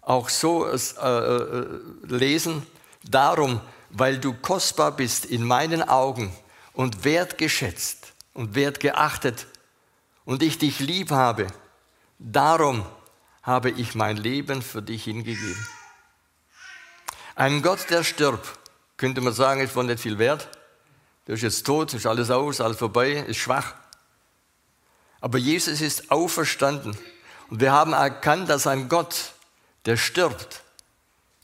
auch 0.01 0.29
so 0.29 0.67
äh, 0.67 0.75
äh, 0.75 1.65
lesen. 2.03 2.65
Darum, 3.03 3.61
weil 3.93 4.17
du 4.17 4.33
kostbar 4.33 4.91
bist 4.91 5.25
in 5.25 5.43
meinen 5.43 5.81
Augen 5.87 6.35
und 6.73 7.03
wertgeschätzt 7.03 8.13
und 8.33 8.55
wertgeachtet 8.55 9.47
und 10.25 10.41
ich 10.41 10.57
dich 10.57 10.79
lieb 10.79 11.11
habe, 11.11 11.47
darum 12.17 12.85
habe 13.43 13.69
ich 13.69 13.93
mein 13.93 14.17
Leben 14.17 14.61
für 14.61 14.81
dich 14.81 15.03
hingegeben. 15.03 15.67
Ein 17.35 17.61
Gott, 17.61 17.89
der 17.89 18.03
stirbt, 18.03 18.57
könnte 18.97 19.21
man 19.21 19.33
sagen, 19.33 19.61
ist 19.61 19.75
wohl 19.75 19.83
nicht 19.83 19.99
viel 19.99 20.17
wert. 20.17 20.49
Der 21.27 21.35
ist 21.35 21.41
jetzt 21.41 21.65
tot, 21.65 21.93
ist 21.93 22.05
alles 22.05 22.31
aus, 22.31 22.61
alles 22.61 22.77
vorbei, 22.77 23.11
ist 23.11 23.37
schwach. 23.37 23.75
Aber 25.21 25.37
Jesus 25.37 25.81
ist 25.81 26.11
auferstanden. 26.11 26.97
Und 27.49 27.61
wir 27.61 27.71
haben 27.71 27.93
erkannt, 27.93 28.49
dass 28.49 28.67
ein 28.67 28.89
Gott, 28.89 29.33
der 29.85 29.97
stirbt, 29.97 30.63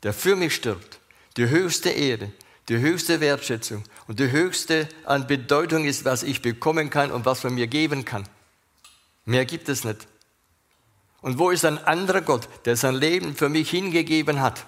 der 0.03 0.13
für 0.13 0.35
mich 0.35 0.55
stirbt, 0.55 0.98
die 1.37 1.49
höchste 1.49 1.89
Ehre, 1.89 2.31
die 2.67 2.77
höchste 2.77 3.19
Wertschätzung 3.19 3.83
und 4.07 4.19
die 4.19 4.31
höchste 4.31 4.87
an 5.05 5.27
Bedeutung 5.27 5.85
ist, 5.85 6.05
was 6.05 6.23
ich 6.23 6.41
bekommen 6.41 6.89
kann 6.89 7.11
und 7.11 7.25
was 7.25 7.43
man 7.43 7.55
mir 7.55 7.67
geben 7.67 8.05
kann. 8.05 8.27
Mehr 9.25 9.45
gibt 9.45 9.69
es 9.69 9.83
nicht. 9.83 10.07
Und 11.21 11.37
wo 11.37 11.51
ist 11.51 11.65
ein 11.65 11.77
anderer 11.77 12.21
Gott, 12.21 12.47
der 12.65 12.75
sein 12.75 12.95
Leben 12.95 13.35
für 13.35 13.49
mich 13.49 13.69
hingegeben 13.69 14.41
hat? 14.41 14.65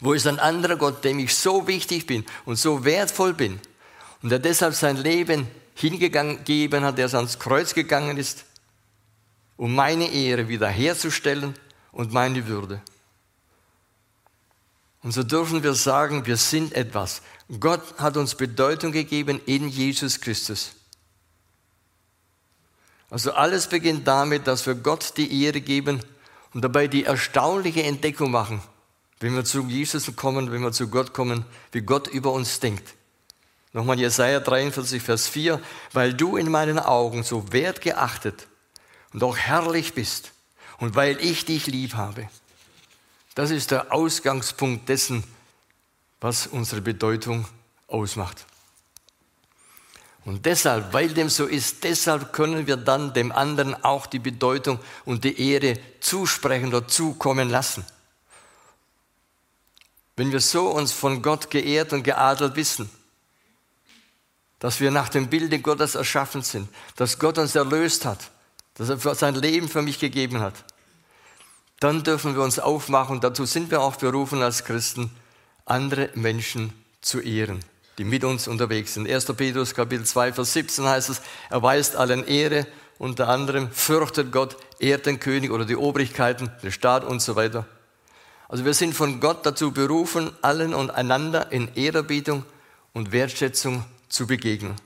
Wo 0.00 0.12
ist 0.12 0.26
ein 0.26 0.38
anderer 0.38 0.76
Gott, 0.76 1.04
dem 1.04 1.18
ich 1.20 1.34
so 1.34 1.66
wichtig 1.66 2.06
bin 2.06 2.24
und 2.44 2.56
so 2.56 2.84
wertvoll 2.84 3.34
bin 3.34 3.60
und 4.22 4.30
der 4.30 4.40
deshalb 4.40 4.74
sein 4.74 4.96
Leben 4.96 5.48
hingegeben 5.74 6.84
hat, 6.84 6.98
der 6.98 7.14
ans 7.14 7.38
Kreuz 7.38 7.72
gegangen 7.72 8.18
ist, 8.18 8.44
um 9.56 9.74
meine 9.74 10.10
Ehre 10.10 10.48
wiederherzustellen 10.48 11.54
und 11.92 12.12
meine 12.12 12.46
Würde. 12.46 12.82
Und 15.02 15.12
so 15.12 15.22
dürfen 15.22 15.62
wir 15.62 15.74
sagen, 15.74 16.26
wir 16.26 16.36
sind 16.36 16.74
etwas. 16.74 17.22
Gott 17.60 17.82
hat 17.98 18.16
uns 18.16 18.34
Bedeutung 18.34 18.92
gegeben 18.92 19.40
in 19.46 19.68
Jesus 19.68 20.20
Christus. 20.20 20.72
Also 23.10 23.32
alles 23.32 23.66
beginnt 23.66 24.06
damit, 24.06 24.46
dass 24.46 24.66
wir 24.66 24.74
Gott 24.74 25.14
die 25.16 25.44
Ehre 25.44 25.60
geben 25.60 26.00
und 26.54 26.62
dabei 26.62 26.86
die 26.86 27.04
erstaunliche 27.04 27.82
Entdeckung 27.82 28.30
machen, 28.30 28.62
wenn 29.20 29.34
wir 29.34 29.44
zu 29.44 29.66
Jesus 29.66 30.10
kommen, 30.16 30.50
wenn 30.50 30.62
wir 30.62 30.72
zu 30.72 30.88
Gott 30.88 31.12
kommen, 31.12 31.44
wie 31.72 31.82
Gott 31.82 32.08
über 32.08 32.32
uns 32.32 32.60
denkt. 32.60 32.94
Nochmal 33.74 33.98
Jesaja 33.98 34.40
43, 34.40 35.02
Vers 35.02 35.28
4, 35.28 35.60
weil 35.92 36.14
du 36.14 36.36
in 36.36 36.50
meinen 36.50 36.78
Augen 36.78 37.22
so 37.22 37.52
wertgeachtet 37.52 38.46
und 39.12 39.22
auch 39.22 39.36
herrlich 39.36 39.94
bist 39.94 40.32
und 40.78 40.94
weil 40.94 41.18
ich 41.20 41.44
dich 41.44 41.66
lieb 41.66 41.94
habe. 41.94 42.28
Das 43.34 43.50
ist 43.50 43.70
der 43.70 43.92
Ausgangspunkt 43.92 44.88
dessen, 44.88 45.24
was 46.20 46.46
unsere 46.46 46.80
Bedeutung 46.80 47.46
ausmacht. 47.88 48.46
Und 50.24 50.46
deshalb, 50.46 50.92
weil 50.92 51.08
dem 51.08 51.28
so 51.28 51.46
ist, 51.46 51.82
deshalb 51.82 52.32
können 52.32 52.66
wir 52.66 52.76
dann 52.76 53.12
dem 53.12 53.32
anderen 53.32 53.82
auch 53.82 54.06
die 54.06 54.20
Bedeutung 54.20 54.78
und 55.04 55.24
die 55.24 55.50
Ehre 55.50 55.78
zusprechen 56.00 56.68
oder 56.68 56.86
zukommen 56.86 57.50
lassen. 57.50 57.84
Wenn 60.16 60.30
wir 60.30 60.40
so 60.40 60.68
uns 60.68 60.92
von 60.92 61.22
Gott 61.22 61.50
geehrt 61.50 61.92
und 61.92 62.04
geadelt 62.04 62.54
wissen, 62.54 62.88
dass 64.60 64.78
wir 64.78 64.92
nach 64.92 65.08
dem 65.08 65.28
Bilde 65.28 65.58
Gottes 65.58 65.96
erschaffen 65.96 66.42
sind, 66.42 66.68
dass 66.94 67.18
Gott 67.18 67.38
uns 67.38 67.56
erlöst 67.56 68.04
hat, 68.04 68.30
dass 68.74 68.90
er 68.90 69.14
sein 69.16 69.34
Leben 69.34 69.68
für 69.68 69.82
mich 69.82 69.98
gegeben 69.98 70.38
hat, 70.38 70.64
dann 71.82 72.02
dürfen 72.04 72.34
wir 72.34 72.42
uns 72.42 72.58
aufmachen, 72.58 73.20
dazu 73.20 73.44
sind 73.44 73.70
wir 73.70 73.80
auch 73.80 73.96
berufen 73.96 74.42
als 74.42 74.64
Christen, 74.64 75.10
andere 75.64 76.10
Menschen 76.14 76.72
zu 77.00 77.20
ehren, 77.20 77.60
die 77.98 78.04
mit 78.04 78.24
uns 78.24 78.46
unterwegs 78.46 78.94
sind. 78.94 79.10
1. 79.10 79.24
Petrus 79.34 79.74
Kapitel 79.74 80.04
2, 80.04 80.32
Vers 80.32 80.52
17 80.52 80.84
heißt 80.84 81.10
es, 81.10 81.22
er 81.50 81.62
weist 81.62 81.96
allen 81.96 82.26
Ehre, 82.26 82.66
unter 82.98 83.28
anderem 83.28 83.70
fürchtet 83.72 84.30
Gott, 84.30 84.56
ehrt 84.78 85.06
den 85.06 85.18
König 85.18 85.50
oder 85.50 85.64
die 85.64 85.76
Obrigkeiten, 85.76 86.52
den 86.62 86.70
Staat 86.70 87.04
und 87.04 87.20
so 87.20 87.34
weiter. 87.34 87.66
Also 88.48 88.64
wir 88.64 88.74
sind 88.74 88.94
von 88.94 89.18
Gott 89.18 89.44
dazu 89.44 89.72
berufen, 89.72 90.30
allen 90.42 90.74
und 90.74 90.90
einander 90.90 91.50
in 91.50 91.68
Ehrerbietung 91.74 92.44
und 92.92 93.10
Wertschätzung 93.10 93.84
zu 94.08 94.26
begegnen. 94.26 94.76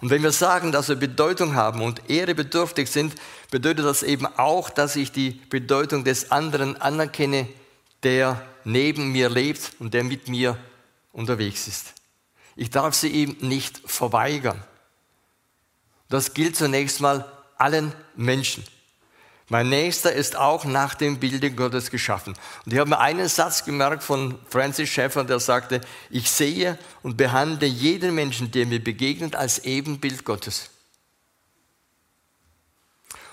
Und 0.00 0.10
wenn 0.10 0.22
wir 0.22 0.32
sagen, 0.32 0.72
dass 0.72 0.88
wir 0.88 0.96
Bedeutung 0.96 1.54
haben 1.54 1.82
und 1.82 2.08
Ehre 2.08 2.34
bedürftig 2.34 2.88
sind, 2.88 3.14
bedeutet 3.50 3.84
das 3.84 4.02
eben 4.02 4.26
auch, 4.26 4.70
dass 4.70 4.96
ich 4.96 5.12
die 5.12 5.32
Bedeutung 5.50 6.04
des 6.04 6.30
anderen 6.30 6.80
anerkenne, 6.80 7.46
der 8.02 8.42
neben 8.64 9.12
mir 9.12 9.28
lebt 9.28 9.72
und 9.78 9.92
der 9.92 10.04
mit 10.04 10.28
mir 10.28 10.56
unterwegs 11.12 11.68
ist. 11.68 11.94
Ich 12.56 12.70
darf 12.70 12.94
sie 12.94 13.08
ihm 13.08 13.36
nicht 13.40 13.80
verweigern. 13.84 14.62
Das 16.08 16.34
gilt 16.34 16.56
zunächst 16.56 17.00
mal 17.00 17.30
allen 17.56 17.92
Menschen. 18.16 18.64
Mein 19.50 19.68
Nächster 19.68 20.12
ist 20.12 20.36
auch 20.36 20.64
nach 20.64 20.94
dem 20.94 21.18
Bilde 21.18 21.50
Gottes 21.50 21.90
geschaffen. 21.90 22.36
Und 22.64 22.72
ich 22.72 22.78
habe 22.78 22.88
mir 22.88 23.00
einen 23.00 23.28
Satz 23.28 23.64
gemerkt 23.64 24.04
von 24.04 24.38
Francis 24.48 24.88
Schaeffer, 24.88 25.24
der 25.24 25.40
sagte, 25.40 25.80
ich 26.08 26.30
sehe 26.30 26.78
und 27.02 27.16
behandle 27.16 27.66
jeden 27.66 28.14
Menschen, 28.14 28.52
der 28.52 28.64
mir 28.66 28.82
begegnet, 28.82 29.34
als 29.34 29.58
Ebenbild 29.64 30.24
Gottes. 30.24 30.70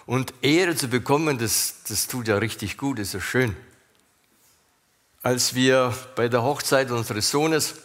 Und 0.07 0.33
Ehre 0.41 0.75
zu 0.75 0.87
bekommen, 0.87 1.37
das, 1.37 1.83
das 1.87 2.07
tut 2.07 2.27
ja 2.27 2.37
richtig 2.37 2.77
gut, 2.77 2.97
ist 2.97 3.13
ja 3.13 3.21
schön. 3.21 3.55
Als 5.21 5.53
wir 5.53 5.93
bei 6.15 6.29
der 6.29 6.41
Hochzeit 6.41 6.89
unseres 6.89 7.29
Sohnes 7.29 7.75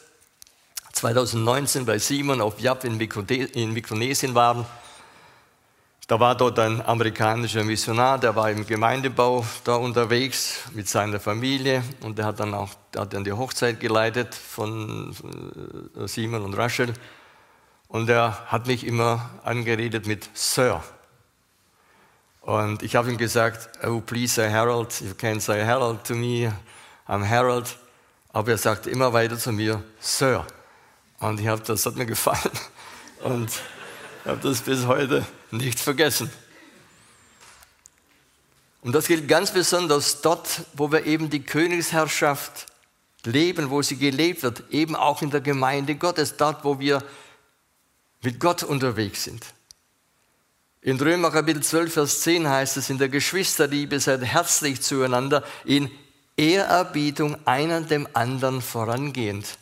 2019 0.94 1.84
bei 1.84 1.98
Simon 1.98 2.40
auf 2.40 2.58
Yap 2.60 2.84
in 2.84 2.96
Mikronesien 2.96 4.34
waren, 4.34 4.64
da 6.08 6.18
war 6.18 6.34
dort 6.34 6.58
ein 6.58 6.84
amerikanischer 6.84 7.64
Missionar, 7.64 8.18
der 8.18 8.34
war 8.34 8.50
im 8.50 8.66
Gemeindebau 8.66 9.46
da 9.64 9.76
unterwegs 9.76 10.64
mit 10.74 10.88
seiner 10.88 11.20
Familie 11.20 11.84
und 12.00 12.18
der 12.18 12.26
hat 12.26 12.40
dann 12.40 12.54
auch 12.54 12.70
hat 12.96 13.14
dann 13.14 13.24
die 13.24 13.32
Hochzeit 13.32 13.80
geleitet 13.80 14.34
von 14.34 15.14
äh, 15.96 16.06
Simon 16.06 16.42
und 16.42 16.54
Rachel. 16.54 16.92
Und 17.88 18.08
er 18.08 18.46
hat 18.46 18.66
mich 18.66 18.86
immer 18.86 19.30
angeredet 19.44 20.06
mit 20.06 20.28
Sir. 20.34 20.82
Und 22.40 22.82
ich 22.82 22.96
habe 22.96 23.10
ihm 23.10 23.18
gesagt, 23.18 23.68
oh 23.86 24.00
please 24.00 24.34
say 24.34 24.50
Harold, 24.50 25.00
you 25.00 25.14
can 25.14 25.40
say 25.40 25.64
Harold 25.64 26.04
to 26.04 26.14
me, 26.14 26.52
I'm 27.06 27.26
Harold. 27.26 27.76
Aber 28.32 28.50
er 28.50 28.58
sagte 28.58 28.90
immer 28.90 29.12
weiter 29.12 29.38
zu 29.38 29.52
mir, 29.52 29.82
Sir. 30.00 30.46
Und 31.20 31.38
ich 31.38 31.46
habe 31.46 31.62
das 31.62 31.86
hat 31.86 31.96
mir 31.96 32.06
gefallen. 32.06 32.50
Und 33.22 33.50
habe 34.24 34.40
das 34.42 34.60
bis 34.60 34.86
heute 34.86 35.24
nicht 35.52 35.78
vergessen. 35.78 36.30
Und 38.80 38.92
das 38.92 39.06
gilt 39.06 39.28
ganz 39.28 39.52
besonders 39.52 40.20
dort, 40.22 40.62
wo 40.74 40.90
wir 40.90 41.06
eben 41.06 41.30
die 41.30 41.42
Königsherrschaft 41.42 42.66
leben, 43.24 43.70
wo 43.70 43.80
sie 43.82 43.96
gelebt 43.96 44.42
wird, 44.42 44.64
eben 44.70 44.96
auch 44.96 45.22
in 45.22 45.30
der 45.30 45.40
Gemeinde 45.40 45.94
Gottes, 45.94 46.36
dort, 46.36 46.64
wo 46.64 46.80
wir 46.80 47.02
mit 48.22 48.40
Gott 48.40 48.62
unterwegs 48.64 49.24
sind. 49.24 49.44
In 50.80 50.98
Römer 50.98 51.30
Kapitel 51.30 51.62
12, 51.62 51.92
Vers 51.92 52.20
10 52.22 52.48
heißt 52.48 52.76
es, 52.76 52.90
in 52.90 52.98
der 52.98 53.08
Geschwisterliebe 53.08 54.00
seid 54.00 54.24
herzlich 54.24 54.80
zueinander, 54.80 55.44
in 55.64 55.88
Ehrerbietung 56.36 57.36
einer 57.46 57.82
dem 57.82 58.08
anderen 58.14 58.60
vorangehend. 58.60 59.58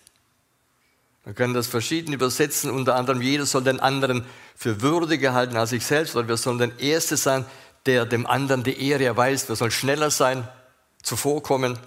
Man 1.25 1.35
kann 1.35 1.53
das 1.53 1.67
verschieden 1.67 2.13
übersetzen, 2.13 2.71
unter 2.71 2.97
anderem 2.97 3.21
jeder 3.21 3.45
soll 3.45 3.63
den 3.63 3.81
anderen 3.81 4.25
für 4.57 4.81
würdiger 4.81 5.35
halten 5.35 5.57
als 5.57 5.71
sich 5.71 5.85
selbst, 5.85 6.17
oder 6.17 6.29
wir 6.29 6.37
sollen 6.37 6.59
der 6.59 6.79
Erste 6.79 7.17
sein, 7.17 7.45
der 7.87 8.07
dem 8.07 8.27
anderen 8.27 8.63
die 8.63 8.89
Ehre 8.89 9.05
erweist. 9.05 9.49
Wir 9.49 9.57
sollen 9.57 9.71
schneller 9.71 10.11
sein, 10.11 10.49
zuvorkommen. 11.03 11.79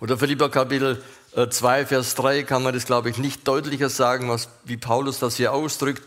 Oder 0.00 0.18
Philipper 0.18 0.48
Kapitel 0.48 1.02
2, 1.34 1.80
äh, 1.80 1.86
Vers 1.86 2.14
3 2.14 2.42
kann 2.44 2.62
man 2.62 2.74
das, 2.74 2.86
glaube 2.86 3.10
ich, 3.10 3.18
nicht 3.18 3.46
deutlicher 3.48 3.88
sagen, 3.88 4.28
was, 4.28 4.48
wie 4.64 4.76
Paulus 4.76 5.18
das 5.18 5.36
hier 5.36 5.52
ausdrückt, 5.52 6.02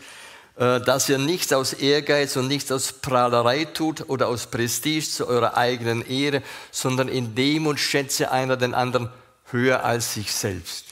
äh, 0.56 0.80
dass 0.82 1.10
ihr 1.10 1.18
nichts 1.18 1.52
aus 1.52 1.74
Ehrgeiz 1.74 2.36
und 2.36 2.48
nichts 2.48 2.72
aus 2.72 2.94
Prahlerei 2.94 3.66
tut 3.66 4.10
oder 4.10 4.28
aus 4.28 4.48
Prestige 4.48 5.10
zu 5.10 5.28
eurer 5.28 5.58
eigenen 5.58 6.06
Ehre, 6.06 6.42
sondern 6.72 7.08
in 7.08 7.36
Demut 7.36 7.80
schätze 7.80 8.32
einer 8.32 8.58
den 8.58 8.74
anderen 8.74 9.10
höher 9.52 9.84
als 9.84 10.14
sich 10.14 10.32
selbst. 10.32 10.91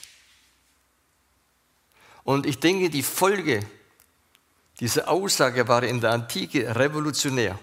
Und 2.29 2.45
ich 2.45 2.59
denke, 2.59 2.91
die 2.91 3.01
Folge 3.01 3.61
diese 4.79 5.07
Aussage 5.07 5.67
war 5.67 5.81
in 5.81 5.99
der 5.99 6.11
Antike 6.11 6.75
revolutionär. 6.75 7.57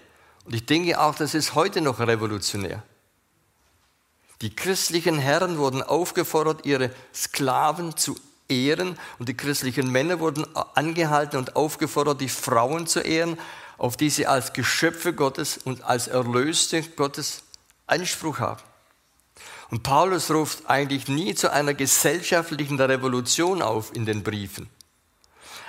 Und 0.44 0.56
ich 0.56 0.66
denke 0.66 1.00
auch, 1.00 1.14
das 1.14 1.34
ist 1.34 1.54
heute 1.54 1.80
noch 1.80 2.00
revolutionär. 2.00 2.82
Die 4.40 4.56
christlichen 4.56 5.20
Herren 5.20 5.58
wurden 5.58 5.84
aufgefordert, 5.84 6.66
ihre 6.66 6.90
Sklaven 7.14 7.96
zu 7.96 8.16
ehren 8.48 8.98
und 9.20 9.28
die 9.28 9.36
christlichen 9.36 9.92
Männer 9.92 10.18
wurden 10.18 10.44
angehalten 10.74 11.38
und 11.38 11.54
aufgefordert, 11.54 12.20
die 12.20 12.28
Frauen 12.28 12.88
zu 12.88 12.98
ehren, 12.98 13.38
auf 13.78 13.96
die 13.96 14.10
sie 14.10 14.26
als 14.26 14.52
Geschöpfe 14.52 15.12
Gottes 15.12 15.58
und 15.58 15.84
als 15.84 16.08
Erlöste 16.08 16.82
Gottes 16.82 17.44
Anspruch 17.86 18.40
haben. 18.40 18.62
Und 19.70 19.82
Paulus 19.82 20.30
ruft 20.30 20.68
eigentlich 20.68 21.08
nie 21.08 21.34
zu 21.34 21.52
einer 21.52 21.74
gesellschaftlichen 21.74 22.80
Revolution 22.80 23.62
auf 23.62 23.94
in 23.94 24.06
den 24.06 24.22
Briefen. 24.22 24.68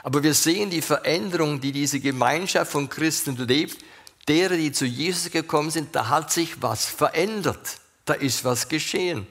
Aber 0.03 0.23
wir 0.23 0.33
sehen 0.33 0.69
die 0.69 0.81
Veränderung, 0.81 1.59
die 1.59 1.71
diese 1.71 1.99
Gemeinschaft 1.99 2.71
von 2.71 2.89
Christen 2.89 3.35
lebt. 3.35 3.83
Derer, 4.27 4.55
die 4.55 4.71
zu 4.71 4.85
Jesus 4.85 5.31
gekommen 5.31 5.71
sind, 5.71 5.95
da 5.95 6.09
hat 6.09 6.31
sich 6.31 6.61
was 6.61 6.85
verändert. 6.85 7.77
Da 8.05 8.13
ist 8.13 8.45
was 8.45 8.69
geschehen. 8.69 9.25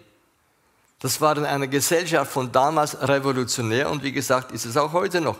Das 1.00 1.20
war 1.20 1.36
in 1.36 1.44
einer 1.44 1.66
Gesellschaft 1.66 2.32
von 2.32 2.50
damals 2.50 3.00
revolutionär 3.00 3.90
und 3.90 4.02
wie 4.02 4.12
gesagt, 4.12 4.50
ist 4.52 4.64
es 4.64 4.76
auch 4.76 4.92
heute 4.92 5.20
noch. 5.20 5.38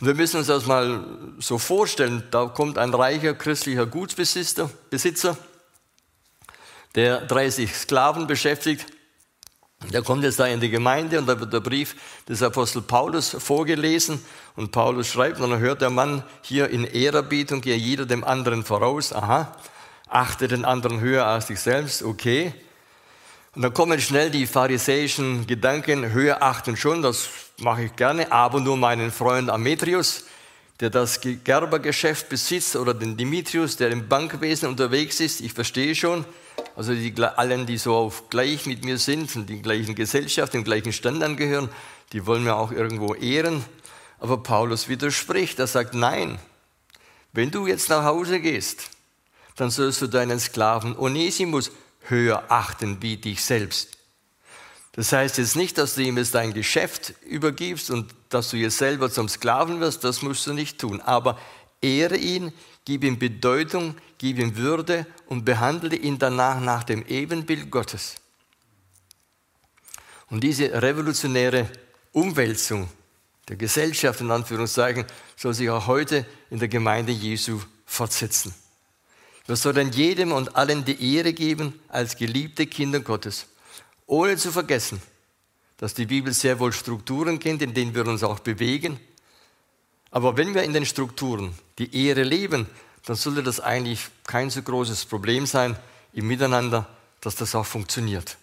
Und 0.00 0.06
wir 0.06 0.14
müssen 0.14 0.36
uns 0.38 0.46
das 0.46 0.66
mal 0.66 1.04
so 1.38 1.58
vorstellen. 1.58 2.22
Da 2.30 2.46
kommt 2.46 2.78
ein 2.78 2.94
reicher 2.94 3.34
christlicher 3.34 3.86
Gutsbesitzer, 3.86 4.70
Besitzer, 4.90 5.36
der 6.98 7.20
30 7.20 7.72
Sklaven 7.72 8.26
beschäftigt. 8.26 8.84
Der 9.92 10.02
kommt 10.02 10.24
jetzt 10.24 10.40
da 10.40 10.46
in 10.46 10.58
die 10.58 10.68
Gemeinde 10.68 11.20
und 11.20 11.26
da 11.28 11.38
wird 11.38 11.52
der 11.52 11.60
Brief 11.60 11.94
des 12.28 12.42
Apostel 12.42 12.82
Paulus 12.82 13.36
vorgelesen. 13.38 14.20
Und 14.56 14.72
Paulus 14.72 15.06
schreibt 15.06 15.38
und 15.38 15.48
dann 15.48 15.60
hört 15.60 15.80
der 15.80 15.90
Mann 15.90 16.24
hier 16.42 16.68
in 16.70 16.82
Ehrerbietung, 16.82 17.60
gehe 17.60 17.76
jeder 17.76 18.04
dem 18.04 18.24
anderen 18.24 18.64
voraus, 18.64 19.12
aha, 19.12 19.54
achte 20.08 20.48
den 20.48 20.64
anderen 20.64 20.98
höher 20.98 21.24
als 21.24 21.46
dich 21.46 21.60
selbst, 21.60 22.02
okay. 22.02 22.52
Und 23.54 23.62
dann 23.62 23.72
kommen 23.72 24.00
schnell 24.00 24.32
die 24.32 24.48
pharisäischen 24.48 25.46
Gedanken, 25.46 26.12
höher 26.12 26.42
achten 26.42 26.76
schon, 26.76 27.00
das 27.00 27.28
mache 27.58 27.84
ich 27.84 27.94
gerne, 27.94 28.32
aber 28.32 28.58
nur 28.58 28.76
meinen 28.76 29.12
Freund 29.12 29.50
Ametrius, 29.50 30.24
der 30.80 30.90
das 30.90 31.20
Gerbergeschäft 31.20 32.28
besitzt 32.28 32.76
oder 32.76 32.94
den 32.94 33.16
Dimitrius, 33.16 33.76
der 33.76 33.90
im 33.90 34.08
Bankwesen 34.08 34.68
unterwegs 34.68 35.18
ist, 35.20 35.40
ich 35.40 35.52
verstehe 35.52 35.94
schon, 35.94 36.24
also 36.76 36.94
die, 36.94 37.12
allen, 37.20 37.66
die 37.66 37.78
so 37.78 37.94
auf 37.94 38.30
gleich 38.30 38.66
mit 38.66 38.84
mir 38.84 38.98
sind, 38.98 39.34
und 39.34 39.48
die 39.48 39.60
gleichen 39.60 39.94
Gesellschaft, 39.94 40.54
dem 40.54 40.64
gleichen 40.64 40.92
Stand 40.92 41.22
angehören, 41.22 41.68
die 42.12 42.26
wollen 42.26 42.44
wir 42.44 42.56
auch 42.56 42.70
irgendwo 42.70 43.14
ehren. 43.14 43.64
Aber 44.20 44.42
Paulus 44.42 44.88
widerspricht, 44.88 45.58
er 45.58 45.66
sagt, 45.66 45.94
nein, 45.94 46.38
wenn 47.32 47.50
du 47.50 47.66
jetzt 47.66 47.88
nach 47.88 48.04
Hause 48.04 48.40
gehst, 48.40 48.90
dann 49.56 49.70
sollst 49.70 50.00
du 50.02 50.06
deinen 50.06 50.38
Sklaven 50.38 50.96
Onesimus 50.96 51.72
höher 52.02 52.44
achten 52.48 53.02
wie 53.02 53.16
dich 53.16 53.44
selbst. 53.44 53.97
Das 54.98 55.12
heißt 55.12 55.38
jetzt 55.38 55.54
nicht, 55.54 55.78
dass 55.78 55.94
du 55.94 56.02
ihm 56.02 56.18
jetzt 56.18 56.34
dein 56.34 56.52
Geschäft 56.52 57.14
übergibst 57.24 57.92
und 57.92 58.12
dass 58.30 58.50
du 58.50 58.56
jetzt 58.56 58.78
selber 58.78 59.08
zum 59.12 59.28
Sklaven 59.28 59.78
wirst, 59.78 60.02
das 60.02 60.22
musst 60.22 60.44
du 60.48 60.52
nicht 60.52 60.80
tun. 60.80 61.00
Aber 61.00 61.38
ehre 61.80 62.16
ihn, 62.16 62.52
gib 62.84 63.04
ihm 63.04 63.16
Bedeutung, 63.16 63.94
gib 64.18 64.40
ihm 64.40 64.56
Würde 64.56 65.06
und 65.26 65.44
behandle 65.44 65.94
ihn 65.94 66.18
danach 66.18 66.58
nach 66.58 66.82
dem 66.82 67.06
Ebenbild 67.06 67.70
Gottes. 67.70 68.16
Und 70.30 70.42
diese 70.42 70.82
revolutionäre 70.82 71.70
Umwälzung 72.10 72.88
der 73.46 73.54
Gesellschaft, 73.54 74.20
in 74.20 74.32
Anführungszeichen, 74.32 75.04
soll 75.36 75.54
sich 75.54 75.70
auch 75.70 75.86
heute 75.86 76.26
in 76.50 76.58
der 76.58 76.66
Gemeinde 76.66 77.12
Jesu 77.12 77.60
fortsetzen. 77.86 78.52
Wir 79.46 79.54
sollen 79.54 79.92
jedem 79.92 80.32
und 80.32 80.56
allen 80.56 80.84
die 80.84 81.14
Ehre 81.14 81.34
geben 81.34 81.78
als 81.86 82.16
geliebte 82.16 82.66
Kinder 82.66 82.98
Gottes, 82.98 83.46
ohne 84.08 84.36
zu 84.36 84.50
vergessen, 84.50 85.00
dass 85.76 85.94
die 85.94 86.06
Bibel 86.06 86.32
sehr 86.32 86.58
wohl 86.58 86.72
Strukturen 86.72 87.38
kennt, 87.38 87.62
in 87.62 87.74
denen 87.74 87.94
wir 87.94 88.06
uns 88.06 88.24
auch 88.24 88.40
bewegen. 88.40 88.98
Aber 90.10 90.36
wenn 90.36 90.54
wir 90.54 90.64
in 90.64 90.72
den 90.72 90.86
Strukturen 90.86 91.54
die 91.78 92.06
Ehre 92.06 92.24
leben, 92.24 92.66
dann 93.04 93.14
sollte 93.14 93.42
das 93.42 93.60
eigentlich 93.60 94.08
kein 94.26 94.50
so 94.50 94.62
großes 94.62 95.04
Problem 95.04 95.46
sein 95.46 95.76
im 96.12 96.26
Miteinander, 96.26 96.88
dass 97.20 97.36
das 97.36 97.54
auch 97.54 97.66
funktioniert. 97.66 98.38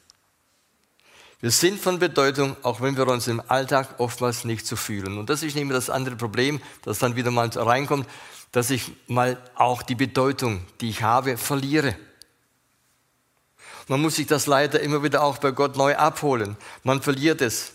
Wir 1.42 1.52
sind 1.52 1.82
von 1.82 2.00
Bedeutung, 2.00 2.56
auch 2.62 2.82
wenn 2.82 2.96
wir 2.96 3.08
uns 3.08 3.28
im 3.28 3.42
Alltag 3.48 4.00
oftmals 4.00 4.46
nicht 4.46 4.66
so 4.66 4.76
fühlen. 4.76 5.18
Und 5.18 5.30
das 5.30 5.44
ist 5.44 5.56
nämlich 5.56 5.76
das 5.76 5.90
andere 5.90 6.16
Problem, 6.16 6.62
das 6.84 7.00
dann 7.00 7.16
wieder 7.16 7.32
mal 7.32 7.50
reinkommt, 7.50 8.08
dass 8.52 8.70
ich 8.70 8.94
mal 9.08 9.38
auch 9.56 9.82
die 9.82 9.96
Bedeutung, 9.96 10.66
die 10.80 10.90
ich 10.90 11.02
habe, 11.02 11.38
verliere. 11.38 11.96
Man 13.88 14.02
muss 14.02 14.16
sich 14.16 14.28
das 14.28 14.48
leider 14.48 14.80
immer 14.80 15.04
wieder 15.04 15.24
auch 15.24 15.38
bei 15.38 15.52
Gott 15.52 15.78
neu 15.78 15.96
abholen. 15.96 16.58
Man 16.84 17.02
verliert 17.02 17.42
es. 17.42 17.74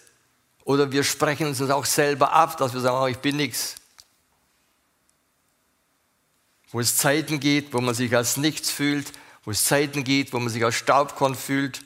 Oder 0.65 0.93
wir 0.93 1.05
sprechen 1.05 1.47
uns 1.47 1.59
das 1.59 1.71
auch 1.71 1.85
selber 1.85 2.33
ab, 2.33 2.57
dass 2.57 2.75
wir 2.75 2.81
sagen, 2.81 2.97
oh, 3.01 3.07
ich 3.07 3.19
bin 3.19 3.37
nichts 3.37 3.77
wo 6.71 6.81
es 6.81 6.97
Zeiten 6.97 7.41
geht, 7.41 7.75
wo 7.75 7.81
man 7.81 7.95
sich 7.95 8.15
als 8.17 8.37
nichts 8.37 8.71
fühlt, 8.71 9.13
wo 9.45 9.51
es 9.51 9.65
Zeiten 9.65 10.05
geht, 10.05 10.33
wo 10.33 10.39
man 10.39 10.49
sich 10.49 10.65
als 10.65 10.77
Staubkorn 10.77 11.35
fühlt. 11.35 11.85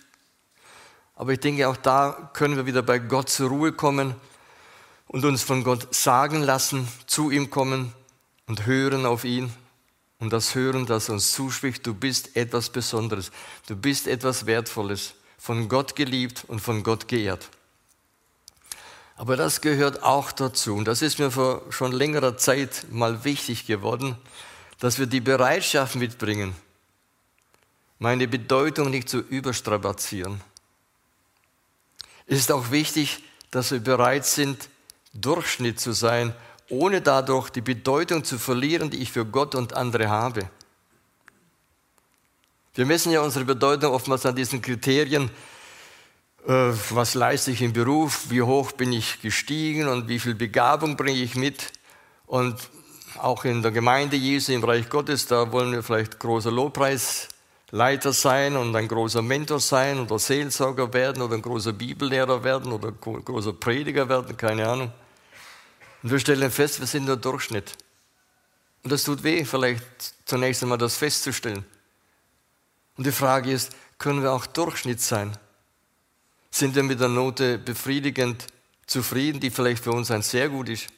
Aber 1.17 1.33
ich 1.33 1.41
denke, 1.41 1.69
auch 1.69 1.77
da 1.77 2.31
können 2.35 2.57
wir 2.57 2.67
wieder 2.67 2.83
bei 2.83 2.99
Gott 2.99 3.31
zur 3.31 3.49
Ruhe 3.49 3.73
kommen 3.73 4.15
und 5.07 5.25
uns 5.25 5.43
von 5.43 5.65
Gott 5.65 5.95
sagen 5.95 6.43
lassen, 6.43 6.89
zu 7.07 7.31
ihm 7.31 7.51
kommen 7.51 7.93
und 8.47 8.67
hören 8.67 9.07
auf 9.07 9.25
ihn. 9.25 9.53
Und 10.25 10.33
das 10.33 10.55
Hören, 10.55 10.87
das 10.87 11.11
uns 11.11 11.33
zuspricht, 11.33 11.87
du 11.87 11.95
bist 11.95 12.35
etwas 12.35 12.71
Besonderes, 12.71 13.31
du 13.67 13.77
bist 13.77 14.09
etwas 14.09 14.47
Wertvolles, 14.47 15.15
von 15.39 15.69
Gott 15.69 15.95
geliebt 15.95 16.45
und 16.49 16.61
von 16.61 16.83
Gott 16.83 17.07
geehrt. 17.07 17.51
Aber 19.17 19.37
das 19.37 19.61
gehört 19.61 20.03
auch 20.03 20.33
dazu. 20.33 20.75
Und 20.75 20.87
das 20.87 21.03
ist 21.03 21.19
mir 21.19 21.31
vor 21.31 21.63
schon 21.71 21.93
längerer 21.93 22.37
Zeit 22.39 22.87
mal 22.91 23.25
wichtig 23.25 23.67
geworden 23.67 24.17
dass 24.79 24.99
wir 24.99 25.07
die 25.07 25.21
Bereitschaft 25.21 25.95
mitbringen, 25.95 26.55
meine 27.99 28.29
Bedeutung 28.29 28.91
nicht 28.91 29.09
zu 29.09 29.19
überstrapazieren. 29.19 30.43
Es 32.27 32.39
ist 32.39 32.53
auch 32.53 32.71
wichtig, 32.71 33.23
dass 33.51 33.71
wir 33.71 33.81
bereit 33.81 34.27
sind, 34.27 34.69
Durchschnitt 35.13 35.81
zu 35.81 35.93
sein, 35.93 36.35
ohne 36.69 37.01
dadurch 37.01 37.51
die 37.51 37.61
Bedeutung 37.61 38.25
zu 38.25 38.39
verlieren, 38.39 38.91
die 38.91 39.03
ich 39.03 39.13
für 39.13 39.25
Gott 39.25 39.55
und 39.55 39.75
andere 39.75 40.09
habe. 40.09 40.49
Wir 42.75 42.87
messen 42.87 43.13
ja 43.13 43.21
unsere 43.21 43.45
Bedeutung 43.45 43.93
oftmals 43.93 44.27
an 44.27 44.35
diesen 44.35 44.61
Kriterien, 44.61 45.31
äh, 46.47 46.73
was 46.91 47.15
leiste 47.15 47.53
ich 47.53 47.63
im 47.63 47.73
Beruf, 47.73 48.31
wie 48.31 48.43
hoch 48.43 48.73
bin 48.73 48.93
ich 48.93 49.21
gestiegen 49.23 49.89
und 49.89 50.09
wie 50.09 50.19
viel 50.19 50.35
Begabung 50.35 50.97
bringe 50.97 51.21
ich 51.21 51.37
mit. 51.37 51.71
Und 52.27 52.57
auch 53.19 53.45
in 53.45 53.63
der 53.63 53.71
Gemeinde 53.71 54.17
Jesu 54.17 54.53
im 54.53 54.65
Reich 54.65 54.89
Gottes, 54.89 55.27
da 55.27 55.53
wollen 55.53 55.73
wir 55.73 55.83
vielleicht 55.83 56.19
großer 56.19 56.51
Lobpreisleiter 56.51 58.13
sein 58.13 58.57
und 58.57 58.75
ein 58.75 58.89
großer 58.89 59.23
Mentor 59.23 59.61
sein 59.61 60.01
oder 60.01 60.19
Seelsorger 60.19 60.93
werden 60.93 61.23
oder 61.23 61.35
ein 61.37 61.43
großer 61.43 61.73
Bibellehrer 61.73 62.43
werden 62.43 62.73
oder 62.73 62.91
großer 62.91 63.53
Prediger 63.53 64.09
werden, 64.09 64.37
keine 64.37 64.69
Ahnung. 64.69 64.93
Und 66.05 66.11
wir 66.11 66.19
stellen 66.19 66.51
fest, 66.51 66.81
wir 66.81 66.87
sind 66.87 67.07
nur 67.07 67.17
Durchschnitt. 67.17 67.79
Und 68.83 68.93
das 68.93 69.05
tut 69.05 69.23
weh, 69.23 69.47
vielleicht 69.47 69.83
zunächst 70.27 70.63
einmal 70.63 70.77
das 70.77 70.99
festzustellen. 70.99 71.65
Und 72.99 73.07
die 73.07 73.13
Frage 73.13 73.51
ist, 73.51 73.73
können 73.97 74.23
wir 74.23 74.33
auch 74.33 74.45
Durchschnitt 74.45 75.01
sein? 75.01 75.35
Sind 76.51 76.75
wir 76.75 76.83
mit 76.83 77.01
der 77.01 77.09
Note 77.09 77.57
befriedigend 77.57 78.47
zufrieden, 78.87 79.41
die 79.41 79.49
vielleicht 79.51 79.83
für 79.83 79.93
uns 79.93 80.11
ein 80.11 80.21
sehr 80.21 80.51
gut 80.51 80.69
ist? 80.69 80.89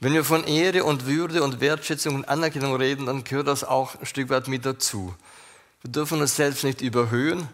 Wenn 0.00 0.14
wir 0.14 0.24
von 0.24 0.44
Ehre 0.44 0.84
und 0.84 1.04
Würde 1.04 1.42
und 1.42 1.60
Wertschätzung 1.60 2.14
und 2.14 2.24
Anerkennung 2.26 2.74
reden, 2.74 3.04
dann 3.04 3.22
gehört 3.22 3.48
das 3.48 3.64
auch 3.64 3.96
ein 3.96 4.06
Stück 4.06 4.30
weit 4.30 4.48
mit 4.48 4.64
dazu. 4.64 5.14
Wir 5.82 5.92
dürfen 5.92 6.22
uns 6.22 6.36
selbst 6.36 6.64
nicht 6.64 6.80
überhöhen. 6.80 7.48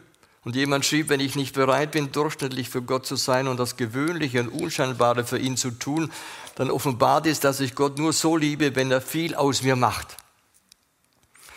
Und 0.45 0.57
jemand 0.57 0.85
schrieb, 0.85 1.09
wenn 1.09 1.21
ich 1.21 1.37
nicht 1.37 1.55
bereit 1.55 1.93
bin, 1.93 2.13
durchschnittlich 2.13 2.69
für 2.69 2.83
Gott 2.83 3.07
zu 3.07 3.17
sein 3.17 3.49
und 3.49 3.59
das 3.59 3.77
Gewöhnliche 3.77 4.41
und 4.41 4.49
Unscheinbare 4.49 5.25
für 5.25 5.39
ihn 5.39 5.57
zu 5.57 5.71
tun, 5.71 6.13
dann 6.57 6.71
offenbart 6.71 7.27
ist, 7.27 7.45
dass 7.45 7.61
ich 7.61 7.75
Gott 7.75 7.99
nur 7.99 8.13
so 8.13 8.37
liebe, 8.37 8.77
wenn 8.77 8.91
er 8.91 9.01
viel 9.01 9.35
aus 9.35 9.63
mir 9.63 9.75
macht. 9.75 10.19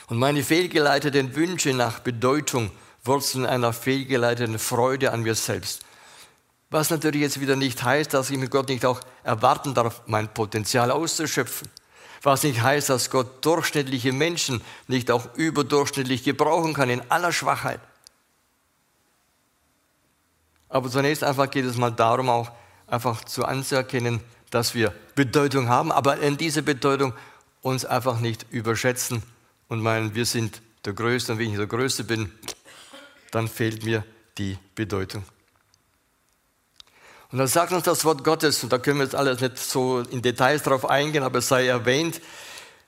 Und 0.07 0.19
meine 0.19 0.41
fehlgeleiteten 0.41 1.35
Wünsche 1.35 1.73
nach 1.73 1.99
Bedeutung 1.99 2.71
wurzeln 3.03 3.45
einer 3.45 3.73
fehlgeleiteten 3.73 4.57
Freude 4.57 5.11
an 5.11 5.21
mir 5.21 5.35
selbst. 5.35 5.81
Was 6.69 6.89
natürlich 6.89 7.21
jetzt 7.21 7.41
wieder 7.41 7.57
nicht 7.57 7.83
heißt, 7.83 8.13
dass 8.13 8.29
ich 8.29 8.37
mit 8.37 8.51
Gott 8.51 8.69
nicht 8.69 8.85
auch 8.85 9.01
erwarten 9.23 9.73
darf, 9.73 10.01
mein 10.05 10.33
Potenzial 10.33 10.91
auszuschöpfen. 10.91 11.67
Was 12.23 12.43
nicht 12.43 12.61
heißt, 12.61 12.89
dass 12.89 13.09
Gott 13.09 13.45
durchschnittliche 13.45 14.13
Menschen 14.13 14.61
nicht 14.87 15.11
auch 15.11 15.35
überdurchschnittlich 15.35 16.23
gebrauchen 16.23 16.73
kann 16.73 16.89
in 16.89 17.01
aller 17.11 17.31
Schwachheit. 17.31 17.79
Aber 20.69 20.89
zunächst 20.89 21.23
einfach 21.23 21.49
geht 21.49 21.65
es 21.65 21.77
mal 21.77 21.91
darum, 21.91 22.29
auch 22.29 22.51
einfach 22.87 23.23
zu 23.23 23.45
anzuerkennen, 23.45 24.21
dass 24.49 24.75
wir 24.75 24.93
Bedeutung 25.15 25.69
haben, 25.69 25.91
aber 25.91 26.19
in 26.19 26.37
dieser 26.37 26.61
Bedeutung 26.61 27.13
uns 27.61 27.85
einfach 27.85 28.19
nicht 28.19 28.45
überschätzen 28.49 29.23
und 29.67 29.81
meinen, 29.81 30.15
wir 30.15 30.25
sind 30.25 30.61
der 30.85 30.93
Größte 30.93 31.33
und 31.33 31.39
wenn 31.39 31.51
ich 31.51 31.57
der 31.57 31.67
Größte 31.67 32.03
bin, 32.03 32.31
dann 33.31 33.47
fehlt 33.47 33.83
mir 33.83 34.05
die 34.37 34.57
Bedeutung. 34.75 35.23
Und 37.31 37.39
dann 37.39 37.47
sagt 37.47 37.73
uns 37.73 37.83
das 37.83 38.05
Wort 38.05 38.23
Gottes, 38.23 38.63
und 38.63 38.71
da 38.71 38.77
können 38.77 38.99
wir 38.99 39.03
jetzt 39.03 39.15
alles 39.15 39.41
nicht 39.41 39.57
so 39.57 39.99
in 39.99 40.21
Details 40.21 40.63
drauf 40.63 40.89
eingehen, 40.89 41.23
aber 41.23 41.39
es 41.39 41.49
sei 41.49 41.67
erwähnt, 41.67 42.21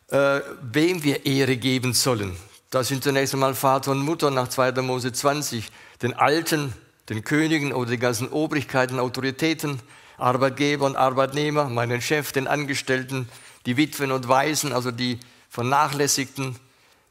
äh, 0.08 0.40
wem 0.62 1.04
wir 1.04 1.26
Ehre 1.26 1.58
geben 1.58 1.94
sollen. 1.94 2.38
Das 2.70 2.88
sind 2.88 3.04
zunächst 3.04 3.34
einmal 3.34 3.54
Vater 3.54 3.92
und 3.92 4.00
Mutter 4.00 4.32
nach 4.32 4.48
2. 4.48 4.72
Mose 4.82 5.12
20, 5.12 5.70
den 6.02 6.14
Alten, 6.14 6.74
den 7.10 7.24
Königen 7.24 7.74
oder 7.74 7.92
den 7.92 8.00
ganzen 8.00 8.30
Obrigkeiten, 8.30 9.00
Autoritäten, 9.00 9.80
Arbeitgeber 10.18 10.86
und 10.86 10.96
Arbeitnehmer, 10.96 11.66
meinen 11.66 12.02
Chef, 12.02 12.32
den 12.32 12.48
Angestellten, 12.48 13.28
die 13.66 13.78
Witwen 13.78 14.12
und 14.12 14.28
Waisen, 14.28 14.74
also 14.74 14.92
die 14.92 15.20
Vernachlässigten, 15.50 16.56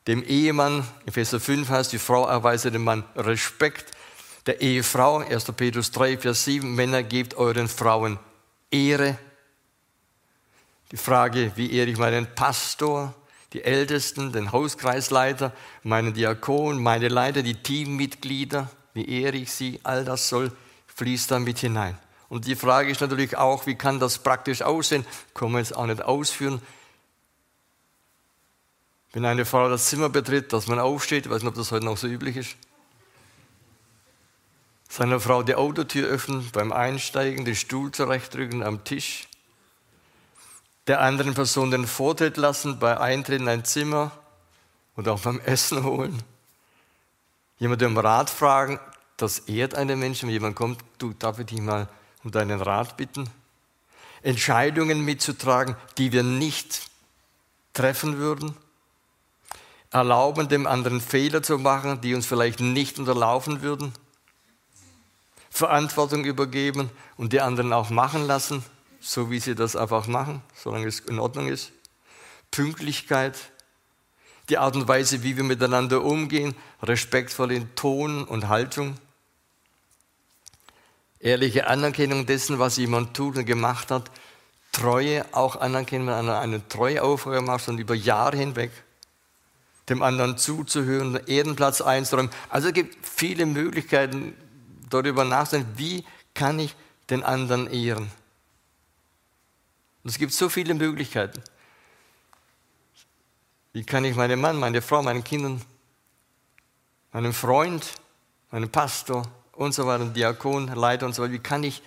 dem 0.07 0.23
Ehemann, 0.23 0.87
Epheser 1.05 1.41
5 1.41 1.69
heißt, 1.69 1.93
die 1.93 1.99
Frau 1.99 2.27
erweise 2.27 2.71
dem 2.71 2.85
Mann 2.85 3.05
Respekt, 3.15 3.93
der 4.47 4.61
Ehefrau, 4.63 5.19
1. 5.19 5.45
Petrus 5.53 5.91
3, 5.91 6.17
Vers 6.17 6.45
7, 6.45 6.75
Männer 6.75 7.03
gebt 7.03 7.35
euren 7.35 7.69
Frauen 7.69 8.19
Ehre. 8.71 9.19
Die 10.91 10.97
Frage, 10.97 11.53
wie 11.57 11.71
ehre 11.73 11.91
ich 11.91 11.99
meinen 11.99 12.27
Pastor, 12.35 13.15
die 13.53 13.63
Ältesten, 13.63 14.33
den 14.33 14.53
Hauskreisleiter, 14.53 15.53
meinen 15.83 16.15
Diakon, 16.15 16.83
meine 16.83 17.09
Leiter, 17.09 17.43
die 17.43 17.57
Teammitglieder, 17.57 18.71
wie 18.99 19.09
ehre 19.23 19.37
ich 19.37 19.53
sie, 19.53 19.79
all 19.85 20.05
das 20.05 20.29
soll, 20.29 20.51
fließt 20.97 21.31
da 21.31 21.39
mit 21.39 21.59
hinein. 21.61 21.97
Und 22.29 22.47
die 22.47 22.57
Frage 22.57 22.91
ist 22.91 23.01
natürlich 23.01 23.37
auch, 23.37 23.67
wie 23.67 23.77
kann 23.77 24.01
das 24.01 24.19
praktisch 24.19 24.63
aussehen? 24.63 25.07
Können 25.35 25.53
wir 25.53 25.61
jetzt 25.61 25.77
auch 25.77 25.87
nicht 25.87 26.03
ausführen. 26.03 26.61
Wenn 29.13 29.25
eine 29.25 29.45
Frau 29.45 29.69
das 29.71 29.87
Zimmer 29.87 30.09
betritt, 30.09 30.53
dass 30.53 30.67
man 30.67 30.81
aufsteht, 30.81 31.27
ich 31.27 31.33
weiß 31.33 31.43
nicht, 31.43 31.51
ob 31.51 31.55
das 31.55 31.71
heute 31.71 31.87
noch 31.87 31.97
so 31.97 32.09
üblich 32.09 32.37
ist, 32.37 32.57
seiner 34.89 35.21
Frau 35.21 35.45
die 35.45 35.55
Autotür 35.55 36.09
öffnen, 36.09 36.51
beim 36.53 36.73
Einsteigen 36.73 37.45
den 37.45 37.55
Stuhl 37.55 37.93
zurechtrücken 37.93 38.65
am 38.65 38.83
Tisch, 38.83 39.29
der 40.89 41.01
anderen 41.01 41.35
Person 41.35 41.71
den 41.71 41.87
Vortritt 41.87 42.37
lassen 42.37 42.81
bei 42.81 42.99
Eintritt 42.99 43.41
in 43.41 43.49
ein 43.49 43.65
Zimmer 43.65 44.11
und 44.97 45.09
auch 45.09 45.21
beim 45.21 45.39
Essen 45.41 45.85
holen. 45.85 46.21
Jemand 47.59 47.83
um 47.83 47.99
Rat 47.99 48.31
fragen, 48.31 48.79
das 49.17 49.41
ehrt 49.41 49.75
einen 49.75 49.99
Menschen, 49.99 50.29
wenn 50.29 50.35
jemand 50.35 50.57
kommt, 50.57 50.81
du, 50.99 51.13
darf 51.13 51.39
ich 51.41 51.47
dich 51.47 51.61
mal 51.61 51.89
um 52.23 52.31
deinen 52.31 52.61
Rat 52.61 52.97
bitten? 52.97 53.29
Entscheidungen 54.23 55.05
mitzutragen, 55.05 55.77
die 55.97 56.13
wir 56.13 56.23
nicht 56.23 56.89
treffen 57.73 58.19
würden? 58.19 58.55
Erlauben, 59.91 60.49
dem 60.49 60.67
anderen 60.67 61.01
Fehler 61.01 61.43
zu 61.43 61.59
machen, 61.59 62.01
die 62.01 62.15
uns 62.15 62.27
vielleicht 62.27 62.61
nicht 62.61 62.99
unterlaufen 62.99 63.63
würden? 63.63 63.93
Verantwortung 65.51 66.25
übergeben 66.25 66.91
und 67.17 67.33
die 67.33 67.41
anderen 67.41 67.73
auch 67.73 67.91
machen 67.91 68.27
lassen, 68.27 68.65
so 69.01 69.31
wie 69.31 69.41
sie 69.41 69.55
das 69.55 69.75
einfach 69.75 70.07
machen, 70.07 70.43
solange 70.55 70.87
es 70.87 71.01
in 71.01 71.19
Ordnung 71.19 71.49
ist. 71.49 71.73
Pünktlichkeit, 72.51 73.37
die 74.49 74.59
Art 74.59 74.77
und 74.77 74.89
Weise, 74.89 75.23
wie 75.23 75.37
wir 75.37 75.45
miteinander 75.45 76.03
umgehen, 76.03 76.55
respektvoll 76.83 77.53
in 77.53 77.75
Ton 77.75 78.25
und 78.25 78.49
Haltung. 78.49 78.97
Ehrliche 81.21 81.67
Anerkennung 81.67 82.27
dessen, 82.27 82.59
was 82.59 82.77
jemand 82.77 83.15
tut 83.15 83.37
und 83.37 83.45
gemacht 83.45 83.91
hat. 83.91 84.11
Treue, 84.73 85.25
auch 85.33 85.57
anerkennen, 85.57 86.07
wenn 86.07 86.15
einer 86.15 86.39
eine 86.39 86.67
treue 86.69 87.03
Aufgabe 87.03 87.43
macht 87.43 87.69
und 87.69 87.79
über 87.79 87.95
Jahre 87.95 88.37
hinweg 88.37 88.71
dem 89.89 90.03
anderen 90.03 90.37
zuzuhören, 90.37 91.19
Ehrenplatz 91.27 91.81
einzuräumen. 91.81 92.31
Also 92.49 92.69
es 92.69 92.75
gibt 92.75 92.97
viele 93.07 93.47
Möglichkeiten, 93.47 94.35
darüber 94.91 95.25
nachdenken, 95.25 95.73
wie 95.77 96.05
kann 96.35 96.59
ich 96.59 96.75
den 97.11 97.23
anderen 97.23 97.67
ehren. 97.71 98.11
Und 100.05 100.11
es 100.11 100.19
gibt 100.19 100.33
so 100.33 100.49
viele 100.49 100.75
Möglichkeiten. 100.75 101.43
Wie 103.79 103.85
kann 103.85 104.05
ich 104.05 104.17
meinen 104.17 104.41
Mann, 104.41 104.57
meine 104.57 104.83
Frau, 104.83 105.05
meinen 105.05 105.23
Kindern, 105.23 105.63
meinem 107.13 107.33
Freund, 107.33 107.87
meinem 108.51 108.69
Pastor 108.69 109.23
und 109.53 109.73
so 109.73 109.87
weiter, 109.87 110.07
Diakon, 110.07 110.67
Leiter 110.67 111.07
und 111.07 111.15
so 111.15 111.23
weiter, 111.23 111.35
wie 111.35 111.39
kann 111.39 111.63
ich 111.63 111.81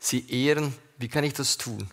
sie 0.00 0.28
ehren? 0.28 0.74
Wie 0.96 1.06
kann 1.06 1.22
ich 1.22 1.34
das 1.34 1.56
tun? 1.56 1.88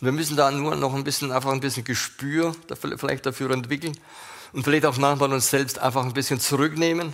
Und 0.00 0.04
wir 0.04 0.10
müssen 0.10 0.36
da 0.36 0.50
nur 0.50 0.74
noch 0.74 0.92
ein 0.92 1.04
bisschen, 1.04 1.30
einfach 1.30 1.52
ein 1.52 1.60
bisschen 1.60 1.84
Gespür 1.84 2.56
vielleicht 2.96 3.26
dafür 3.26 3.52
entwickeln 3.52 3.96
und 4.52 4.64
vielleicht 4.64 4.86
auch 4.86 4.96
manchmal 4.96 5.32
uns 5.32 5.48
selbst 5.48 5.78
einfach 5.78 6.04
ein 6.04 6.12
bisschen 6.12 6.40
zurücknehmen 6.40 7.12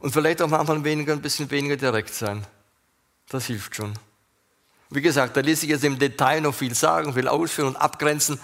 und 0.00 0.12
vielleicht 0.12 0.42
auch 0.42 0.48
manchmal 0.48 0.82
weniger, 0.82 1.12
ein 1.12 1.22
bisschen 1.22 1.48
weniger 1.52 1.76
direkt 1.76 2.12
sein. 2.12 2.44
Das 3.28 3.46
hilft 3.46 3.76
schon. 3.76 3.94
Wie 4.90 5.02
gesagt, 5.02 5.36
da 5.36 5.42
ließ 5.42 5.62
ich 5.62 5.68
jetzt 5.68 5.84
im 5.84 5.96
Detail 5.96 6.40
noch 6.40 6.56
viel 6.56 6.74
sagen, 6.74 7.14
viel 7.14 7.28
ausführen 7.28 7.68
und 7.68 7.76
abgrenzen. 7.76 8.40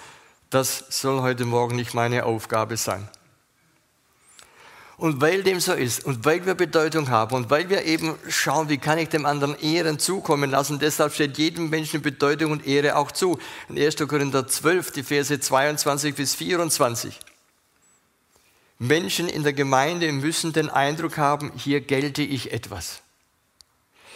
Das 0.54 0.84
soll 0.88 1.20
heute 1.20 1.46
Morgen 1.46 1.74
nicht 1.74 1.94
meine 1.94 2.26
Aufgabe 2.26 2.76
sein. 2.76 3.08
Und 4.96 5.20
weil 5.20 5.42
dem 5.42 5.58
so 5.58 5.72
ist 5.72 6.04
und 6.04 6.24
weil 6.24 6.46
wir 6.46 6.54
Bedeutung 6.54 7.10
haben 7.10 7.34
und 7.34 7.50
weil 7.50 7.70
wir 7.70 7.82
eben 7.82 8.14
schauen, 8.28 8.68
wie 8.68 8.78
kann 8.78 8.98
ich 8.98 9.08
dem 9.08 9.26
anderen 9.26 9.58
Ehren 9.58 9.98
zukommen 9.98 10.52
lassen, 10.52 10.78
deshalb 10.78 11.12
steht 11.12 11.38
jedem 11.38 11.70
Menschen 11.70 12.02
Bedeutung 12.02 12.52
und 12.52 12.68
Ehre 12.68 12.94
auch 12.94 13.10
zu. 13.10 13.36
In 13.68 13.76
1. 13.76 13.96
Korinther 14.06 14.46
12, 14.46 14.92
die 14.92 15.02
Verse 15.02 15.40
22 15.40 16.14
bis 16.14 16.36
24. 16.36 17.18
Menschen 18.78 19.28
in 19.28 19.42
der 19.42 19.54
Gemeinde 19.54 20.12
müssen 20.12 20.52
den 20.52 20.70
Eindruck 20.70 21.18
haben, 21.18 21.50
hier 21.56 21.80
gelte 21.80 22.22
ich 22.22 22.52
etwas. 22.52 23.02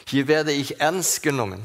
Hier 0.06 0.28
werde 0.28 0.52
ich 0.52 0.80
ernst 0.80 1.24
genommen. 1.24 1.64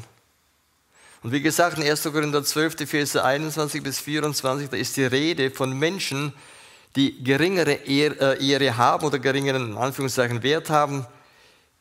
Und 1.24 1.32
wie 1.32 1.40
gesagt, 1.40 1.78
in 1.78 1.84
1. 1.84 2.04
Korinther 2.04 2.44
12, 2.44 2.76
die 2.76 2.86
Verse 2.86 3.24
21 3.24 3.82
bis 3.82 3.98
24, 3.98 4.68
da 4.68 4.76
ist 4.76 4.96
die 4.96 5.04
Rede 5.04 5.50
von 5.50 5.76
Menschen, 5.76 6.32
die 6.94 7.24
geringere 7.24 7.84
äh, 7.88 8.46
Ehre 8.46 8.76
haben 8.76 9.04
oder 9.04 9.18
geringeren, 9.18 9.72
in 9.72 9.76
Anführungszeichen, 9.76 10.44
Wert 10.44 10.70
haben, 10.70 11.06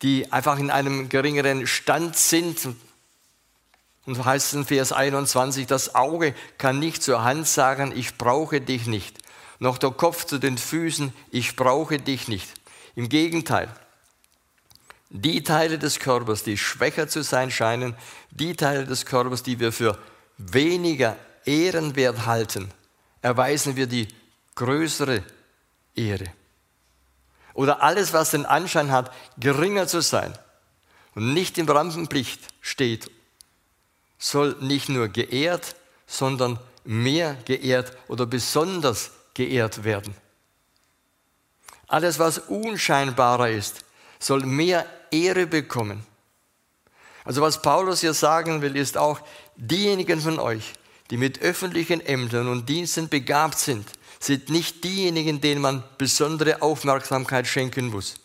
die 0.02 0.32
einfach 0.32 0.58
in 0.58 0.72
einem 0.72 1.10
geringeren 1.10 1.68
Stand 1.68 2.16
sind. 2.16 2.66
Und 4.08 4.16
so 4.16 4.26
heißt 4.26 4.48
es 4.48 4.54
in 4.54 4.66
Vers 4.66 4.92
21, 4.92 5.68
das 5.68 5.94
Auge 5.94 6.34
kann 6.58 6.80
nicht 6.80 7.04
zur 7.04 7.24
Hand 7.24 7.48
sagen, 7.48 7.94
ich 7.96 8.18
brauche 8.18 8.60
dich 8.60 8.88
nicht 8.88 9.20
noch 9.64 9.78
der 9.78 9.92
Kopf 9.92 10.26
zu 10.26 10.40
den 10.40 10.58
Füßen, 10.58 11.14
ich 11.32 11.56
brauche 11.56 11.98
dich 11.98 12.28
nicht. 12.28 12.50
Im 12.96 13.10
Gegenteil, 13.10 13.74
die 15.14 15.44
Teile 15.44 15.78
des 15.78 16.00
Körpers, 16.00 16.44
die 16.44 16.58
schwächer 16.58 17.08
zu 17.08 17.24
sein 17.24 17.52
scheinen, 17.52 17.96
die 18.32 18.56
Teile 18.56 18.86
des 18.86 19.06
Körpers, 19.06 19.44
die 19.44 19.60
wir 19.60 19.72
für 19.72 19.98
weniger 20.38 21.16
ehrenwert 21.46 22.26
halten, 22.26 22.70
erweisen 23.22 23.76
wir 23.76 23.88
die 23.88 24.08
größere 24.56 25.24
Ehre. 25.96 26.26
Oder 27.54 27.84
alles, 27.84 28.12
was 28.12 28.32
den 28.32 28.48
Anschein 28.48 28.92
hat, 28.92 29.14
geringer 29.38 29.88
zu 29.88 30.02
sein 30.02 30.34
und 31.14 31.34
nicht 31.34 31.60
im 31.60 31.70
Rampenlicht 31.70 32.42
steht 32.60 33.10
soll 34.24 34.56
nicht 34.62 34.88
nur 34.88 35.10
geehrt, 35.10 35.76
sondern 36.08 36.58
mehr 36.86 37.36
geehrt 37.46 37.92
oder 38.08 38.26
besonders 38.26 39.12
geehrt 39.34 39.84
werden. 39.84 40.16
Alles, 41.88 42.20
was 42.20 42.40
unscheinbarer 42.40 43.50
ist, 43.50 43.84
soll 44.20 44.46
mehr 44.46 44.86
Ehre 45.14 45.48
bekommen. 45.48 46.06
Also 47.24 47.42
was 47.42 47.62
Paulus 47.62 48.02
hier 48.02 48.14
sagen 48.14 48.62
will, 48.62 48.76
ist 48.76 48.98
auch, 48.98 49.20
diejenigen 49.56 50.20
von 50.20 50.40
euch, 50.40 50.74
die 51.10 51.18
mit 51.18 51.42
öffentlichen 51.42 52.02
Ämtern 52.02 52.48
und 52.48 52.68
Diensten 52.68 53.08
begabt 53.08 53.58
sind, 53.60 53.88
sind 54.20 54.50
nicht 54.50 54.84
diejenigen, 54.84 55.42
denen 55.42 55.62
man 55.62 55.84
besondere 55.98 56.62
Aufmerksamkeit 56.62 57.48
schenken 57.48 57.88
muss. 57.88 58.16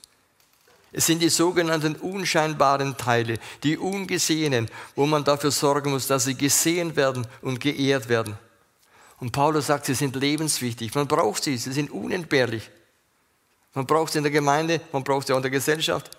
Es 0.90 1.06
sind 1.06 1.20
die 1.20 1.28
sogenannten 1.28 1.96
unscheinbaren 1.96 2.96
Teile, 2.96 3.38
die 3.62 3.76
ungesehenen, 3.76 4.70
wo 4.96 5.06
man 5.06 5.22
dafür 5.22 5.50
sorgen 5.50 5.90
muss, 5.90 6.06
dass 6.06 6.24
sie 6.24 6.34
gesehen 6.34 6.96
werden 6.96 7.26
und 7.42 7.60
geehrt 7.60 8.08
werden. 8.08 8.38
Und 9.20 9.32
Paulus 9.32 9.66
sagt, 9.66 9.86
sie 9.86 9.94
sind 9.94 10.16
lebenswichtig. 10.16 10.94
Man 10.94 11.06
braucht 11.06 11.44
sie, 11.44 11.56
sie 11.56 11.72
sind 11.72 11.90
unentbehrlich. 11.90 12.70
Man 13.74 13.86
braucht 13.86 14.12
sie 14.12 14.18
in 14.18 14.24
der 14.24 14.32
Gemeinde, 14.32 14.80
man 14.92 15.04
braucht 15.04 15.26
sie 15.26 15.32
auch 15.34 15.38
in 15.38 15.42
der 15.42 15.50
Gesellschaft. 15.50 16.17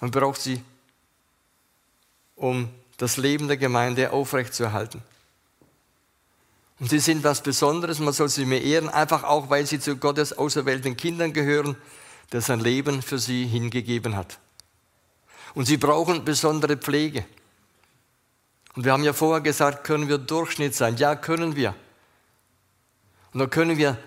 Man 0.00 0.10
braucht 0.10 0.40
sie, 0.40 0.62
um 2.36 2.68
das 2.98 3.16
Leben 3.16 3.48
der 3.48 3.56
Gemeinde 3.56 4.12
aufrechtzuerhalten. 4.12 5.02
Und 6.80 6.90
sie 6.90 7.00
sind 7.00 7.24
was 7.24 7.42
Besonderes, 7.42 7.98
man 7.98 8.12
soll 8.12 8.28
sie 8.28 8.44
mehr 8.44 8.62
ehren, 8.62 8.88
einfach 8.88 9.24
auch, 9.24 9.50
weil 9.50 9.66
sie 9.66 9.80
zu 9.80 9.96
Gottes 9.96 10.36
auserwählten 10.36 10.96
Kindern 10.96 11.32
gehören, 11.32 11.76
der 12.30 12.40
sein 12.40 12.60
Leben 12.60 13.02
für 13.02 13.18
sie 13.18 13.46
hingegeben 13.46 14.16
hat. 14.16 14.38
Und 15.54 15.66
sie 15.66 15.76
brauchen 15.76 16.24
besondere 16.24 16.76
Pflege. 16.76 17.24
Und 18.76 18.84
wir 18.84 18.92
haben 18.92 19.02
ja 19.02 19.12
vorher 19.12 19.40
gesagt, 19.40 19.82
können 19.82 20.08
wir 20.08 20.18
Durchschnitt 20.18 20.74
sein? 20.74 20.96
Ja, 20.98 21.16
können 21.16 21.56
wir. 21.56 21.74
Und 23.32 23.40
da 23.40 23.46
können 23.46 23.76
wir 23.76 23.98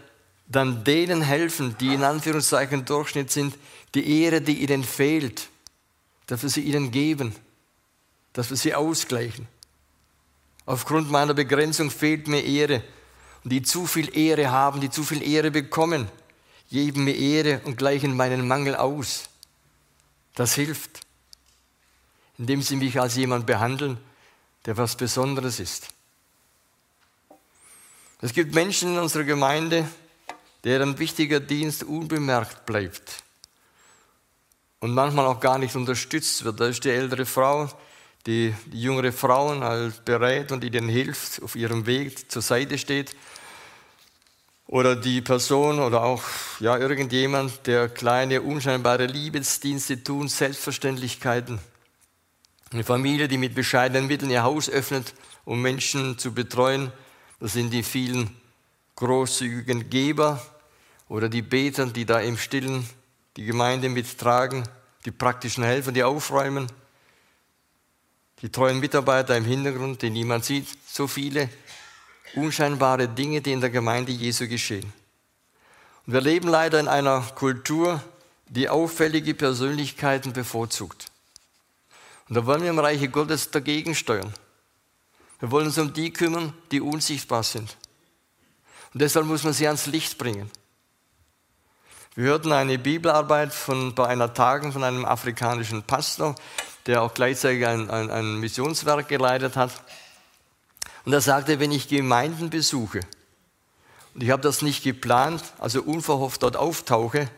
dann 0.48 0.84
denen 0.84 1.22
helfen, 1.22 1.76
die 1.80 1.94
in 1.94 2.04
Anführungszeichen 2.04 2.86
Durchschnitt 2.86 3.32
sind, 3.32 3.58
die 3.96 4.22
Ehre, 4.24 4.42
die 4.42 4.62
ihnen 4.64 4.84
fehlt, 4.84 5.50
dass 6.28 6.44
wir 6.44 6.50
sie 6.50 6.62
ihnen 6.62 6.92
geben, 6.92 7.36
dass 8.34 8.50
wir 8.50 8.58
sie 8.58 8.74
ausgleichen. 8.74 9.48
Aufgrund 10.66 11.12
meiner 11.12 11.34
Begrenzung 11.34 11.92
fehlt 11.92 12.28
mir 12.28 12.44
Ehre. 12.44 12.84
Und 13.44 13.52
die 13.52 13.64
zu 13.64 13.88
viel 13.88 14.16
Ehre 14.16 14.52
haben, 14.52 14.82
die 14.82 14.90
zu 14.90 15.04
viel 15.04 15.24
Ehre 15.24 15.52
bekommen, 15.52 16.08
geben 16.70 17.04
mir 17.04 17.16
Ehre 17.16 17.62
und 17.66 17.78
gleichen 17.78 18.16
meinen 18.16 18.48
Mangel 18.48 18.76
aus. 18.76 19.30
Das 20.36 20.54
hilft, 20.54 21.02
indem 22.38 22.62
sie 22.62 22.76
mich 22.76 23.00
als 23.00 23.16
jemand 23.16 23.46
behandeln, 23.46 23.98
der 24.66 24.78
was 24.78 24.96
Besonderes 24.96 25.60
ist. 25.60 25.88
Es 28.22 28.34
gibt 28.34 28.54
Menschen 28.54 28.94
in 28.94 29.00
unserer 29.00 29.24
Gemeinde, 29.24 29.88
deren 30.64 31.00
wichtiger 31.00 31.40
Dienst 31.40 31.84
unbemerkt 31.84 32.68
bleibt 32.68 33.24
und 34.82 34.94
manchmal 34.94 35.28
auch 35.28 35.40
gar 35.40 35.58
nicht 35.58 35.76
unterstützt 35.76 36.44
wird. 36.44 36.60
Da 36.60 36.66
ist 36.66 36.84
die 36.84 36.90
ältere 36.90 37.26
Frau, 37.26 37.70
die, 38.26 38.54
die 38.66 38.82
jüngere 38.82 39.12
Frauen 39.12 39.64
halt 39.64 40.04
berät 40.04 40.52
und 40.52 40.64
ihnen 40.64 40.90
hilft, 40.90 41.42
auf 41.42 41.56
ihrem 41.56 41.86
Weg 41.86 42.30
zur 42.32 42.42
Seite 42.42 42.78
steht. 42.78 43.16
Oder 44.68 44.96
die 44.96 45.22
Person 45.22 45.80
oder 45.80 46.04
auch 46.04 46.24
ja, 46.60 46.78
irgendjemand, 46.78 47.68
der 47.68 47.90
kleine, 47.90 48.42
unscheinbare 48.42 49.06
Liebesdienste 49.06 50.04
tun, 50.04 50.28
Selbstverständlichkeiten. 50.28 51.60
Eine 52.72 52.84
Familie, 52.84 53.28
die 53.28 53.38
mit 53.38 53.54
bescheidenen 53.54 54.08
Mitteln 54.08 54.32
ihr 54.32 54.44
Haus 54.44 54.70
öffnet, 54.70 55.14
um 55.46 55.62
Menschen 55.62 56.18
zu 56.18 56.34
betreuen. 56.34 56.92
Das 57.40 57.54
sind 57.54 57.72
die 57.72 57.84
vielen 57.84 58.30
großzügigen 58.96 59.90
Geber 59.90 60.42
oder 61.10 61.28
die 61.28 61.42
Beter, 61.42 61.88
die 61.88 62.06
da 62.06 62.20
im 62.20 62.38
Stillen 62.38 62.88
die 63.38 63.46
Gemeinde 63.46 63.90
mittragen, 63.90 64.68
die 65.06 65.12
praktischen 65.12 65.64
Helfer, 65.64 65.92
die 65.92 66.04
aufräumen 66.04 66.68
die 68.42 68.50
treuen 68.50 68.80
Mitarbeiter 68.80 69.38
im 69.38 69.46
Hintergrund, 69.46 70.02
die 70.02 70.10
niemand 70.10 70.46
sieht, 70.46 70.68
so 70.88 71.08
viele 71.08 71.50
unscheinbare 72.36 73.08
Dinge, 73.08 73.42
die 73.42 73.52
in 73.52 73.62
der 73.62 73.70
Gemeinde 73.70 74.12
Jesu 74.12 74.48
geschehen. 74.48 74.92
Und 76.08 76.14
wir 76.14 76.22
leben 76.22 76.48
leider 76.48 76.80
in 76.80 76.88
einer 76.88 77.22
Kultur, 77.36 78.02
die 78.48 78.68
auffällige 78.68 79.36
Persönlichkeiten 79.36 80.34
bevorzugt. 80.34 81.12
Und 82.28 82.36
da 82.36 82.46
wollen 82.46 82.64
wir 82.64 82.72
im 82.72 82.80
Reiche 82.80 83.10
Gottes 83.10 83.52
dagegen 83.52 83.94
steuern. 83.94 84.34
Wir 85.40 85.52
wollen 85.52 85.68
uns 85.68 85.78
um 85.78 85.94
die 85.94 86.12
kümmern, 86.12 86.54
die 86.72 86.82
unsichtbar 86.82 87.44
sind. 87.44 87.78
Und 88.94 89.02
deshalb 89.02 89.26
muss 89.26 89.44
man 89.44 89.54
sie 89.54 89.68
ans 89.68 89.86
Licht 89.86 90.18
bringen. 90.18 90.50
Wir 92.14 92.26
hörten 92.26 92.52
eine 92.52 92.78
Bibelarbeit 92.78 93.54
von, 93.54 93.96
bei 93.96 94.06
einer 94.06 94.34
Tagung 94.34 94.74
von 94.74 94.84
einem 94.84 95.06
afrikanischen 95.06 95.84
Pastor, 95.84 96.36
der 96.86 97.04
auch 97.04 97.14
gleichzeitig 97.14 97.66
ein, 97.66 97.90
ein, 97.90 98.10
ein 98.10 98.36
Missionswerk 98.36 99.08
geleitet 99.08 99.56
hat. 99.56 99.72
Und 101.06 101.14
er 101.14 101.22
sagte, 101.22 101.62
wenn 101.62 101.72
ich 101.72 101.88
Gemeinden 101.88 102.50
besuche, 102.50 103.00
und 104.14 104.24
ich 104.24 104.30
habe 104.30 104.42
das 104.42 104.62
nicht 104.62 104.84
geplant, 104.84 105.42
also 105.58 105.82
unverhofft 105.84 106.44
dort 106.44 106.58
auftauche, 106.58 107.30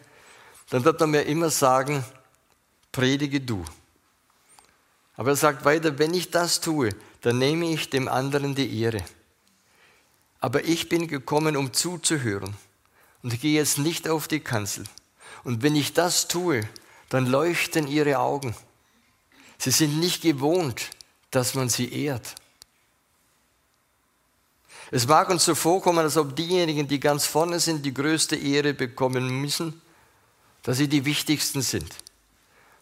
dann 0.72 0.84
wird 0.84 1.00
man 1.00 1.12
mir 1.12 1.22
immer 1.22 1.52
sagen, 1.52 2.04
predige 2.92 3.42
du. 3.42 3.64
Aber 5.16 5.30
er 5.30 5.36
sagt 5.36 5.66
weiter, 5.66 6.00
wenn 6.00 6.16
ich 6.16 6.32
das 6.32 6.62
tue, 6.62 6.90
dann 7.22 7.38
nehme 7.38 7.68
ich 7.68 7.92
dem 7.92 8.08
anderen 8.08 8.56
die 8.56 8.82
Ehre. 8.82 9.04
Aber 10.40 10.64
ich 10.64 10.90
bin 10.90 11.08
gekommen, 11.08 11.56
um 11.56 11.74
zuzuhören. 11.74 12.56
Und 13.24 13.42
gehe 13.42 13.56
jetzt 13.56 13.80
nicht 13.80 14.08
auf 14.08 14.28
die 14.28 14.42
Kanzel. 14.42 14.84
Und 15.44 15.64
wenn 15.64 15.76
ich 15.76 15.94
das 15.94 16.28
tue, 16.28 16.68
dann 17.10 17.26
leuchten 17.26 17.88
ihre 17.88 18.20
Augen. 18.20 18.56
Sie 19.58 19.72
sind 19.72 20.00
nicht 20.00 20.22
gewohnt, 20.22 20.90
dass 21.32 21.56
man 21.56 21.70
sie 21.70 21.92
ehrt. 21.92 22.36
Es 24.92 25.08
mag 25.08 25.30
uns 25.30 25.46
so 25.46 25.56
vorkommen, 25.56 26.00
als 26.00 26.18
ob 26.18 26.36
diejenigen, 26.36 26.88
die 26.88 27.00
ganz 27.00 27.26
vorne 27.26 27.60
sind, 27.60 27.84
die 27.84 27.94
größte 27.94 28.36
Ehre 28.36 28.74
bekommen 28.74 29.42
müssen, 29.42 29.82
dass 30.62 30.78
sie 30.78 30.88
die 30.88 31.06
wichtigsten 31.06 31.62
sind. 31.62 31.96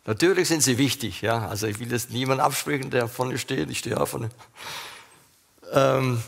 Natürlich 0.06 0.47
sind 0.47 0.62
sie 0.62 0.77
wichtig, 0.77 1.21
ja. 1.21 1.47
Also 1.47 1.67
ich 1.67 1.80
will 1.80 1.88
das 1.88 2.10
niemand 2.10 2.41
absprechen, 2.41 2.89
der 2.89 3.08
vorne 3.08 3.38
steht. 3.38 3.69
Ich 3.69 3.80
stehe 3.80 3.99
auch 3.99 4.08
vorne. 4.08 4.30
Ähm, 5.71 6.21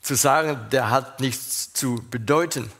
zu 0.00 0.14
sagen, 0.14 0.68
der 0.70 0.90
hat 0.90 1.20
nichts 1.20 1.72
zu 1.72 2.02
bedeuten, 2.10 2.70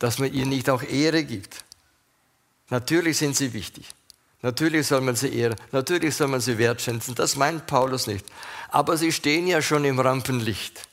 dass 0.00 0.18
man 0.18 0.32
ihnen 0.32 0.48
nicht 0.48 0.68
auch 0.68 0.82
Ehre 0.82 1.22
gibt. 1.22 1.64
Natürlich 2.70 3.18
sind 3.18 3.36
sie 3.36 3.52
wichtig. 3.52 3.86
Natürlich 4.42 4.86
soll 4.86 5.02
man 5.02 5.16
sie 5.16 5.34
ehren, 5.34 5.56
natürlich 5.70 6.16
soll 6.16 6.28
man 6.28 6.40
sie 6.40 6.56
wertschätzen, 6.56 7.14
das 7.14 7.36
meint 7.36 7.66
Paulus 7.66 8.06
nicht. 8.06 8.24
Aber 8.70 8.96
sie 8.96 9.12
stehen 9.12 9.46
ja 9.46 9.60
schon 9.60 9.84
im 9.84 10.00
Rampenlicht. 10.00 10.88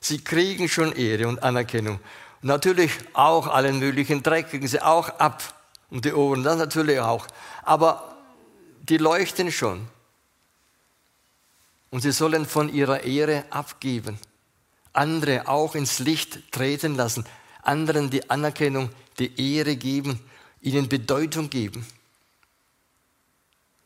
Sie 0.00 0.22
kriegen 0.22 0.68
schon 0.68 0.92
Ehre 0.92 1.26
und 1.26 1.42
Anerkennung. 1.42 1.98
Natürlich 2.40 2.92
auch 3.14 3.48
allen 3.48 3.80
möglichen 3.80 4.22
Dreck 4.22 4.50
kriegen 4.50 4.68
sie 4.68 4.80
auch 4.80 5.08
ab 5.18 5.42
und 5.90 6.04
die 6.04 6.12
Ohren, 6.12 6.44
das 6.44 6.56
natürlich 6.56 7.00
auch. 7.00 7.26
Aber 7.64 8.16
die 8.88 8.98
leuchten 8.98 9.50
schon. 9.50 9.88
Und 11.90 12.02
sie 12.02 12.12
sollen 12.12 12.46
von 12.46 12.72
ihrer 12.72 13.02
Ehre 13.02 13.44
abgeben. 13.50 14.20
Andere 14.92 15.48
auch 15.48 15.74
ins 15.74 15.98
Licht 15.98 16.52
treten 16.52 16.94
lassen. 16.94 17.24
Anderen 17.68 18.10
die 18.10 18.28
Anerkennung, 18.30 18.90
die 19.18 19.56
Ehre 19.56 19.76
geben, 19.76 20.20
ihnen 20.62 20.88
Bedeutung 20.88 21.50
geben. 21.50 21.86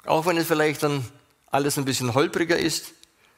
Auch 0.05 0.25
wenn 0.27 0.37
es 0.37 0.47
vielleicht 0.47 0.83
dann 0.83 1.05
alles 1.51 1.77
ein 1.79 1.85
bisschen 1.85 2.15
holpriger 2.15 2.57
ist, 2.57 2.93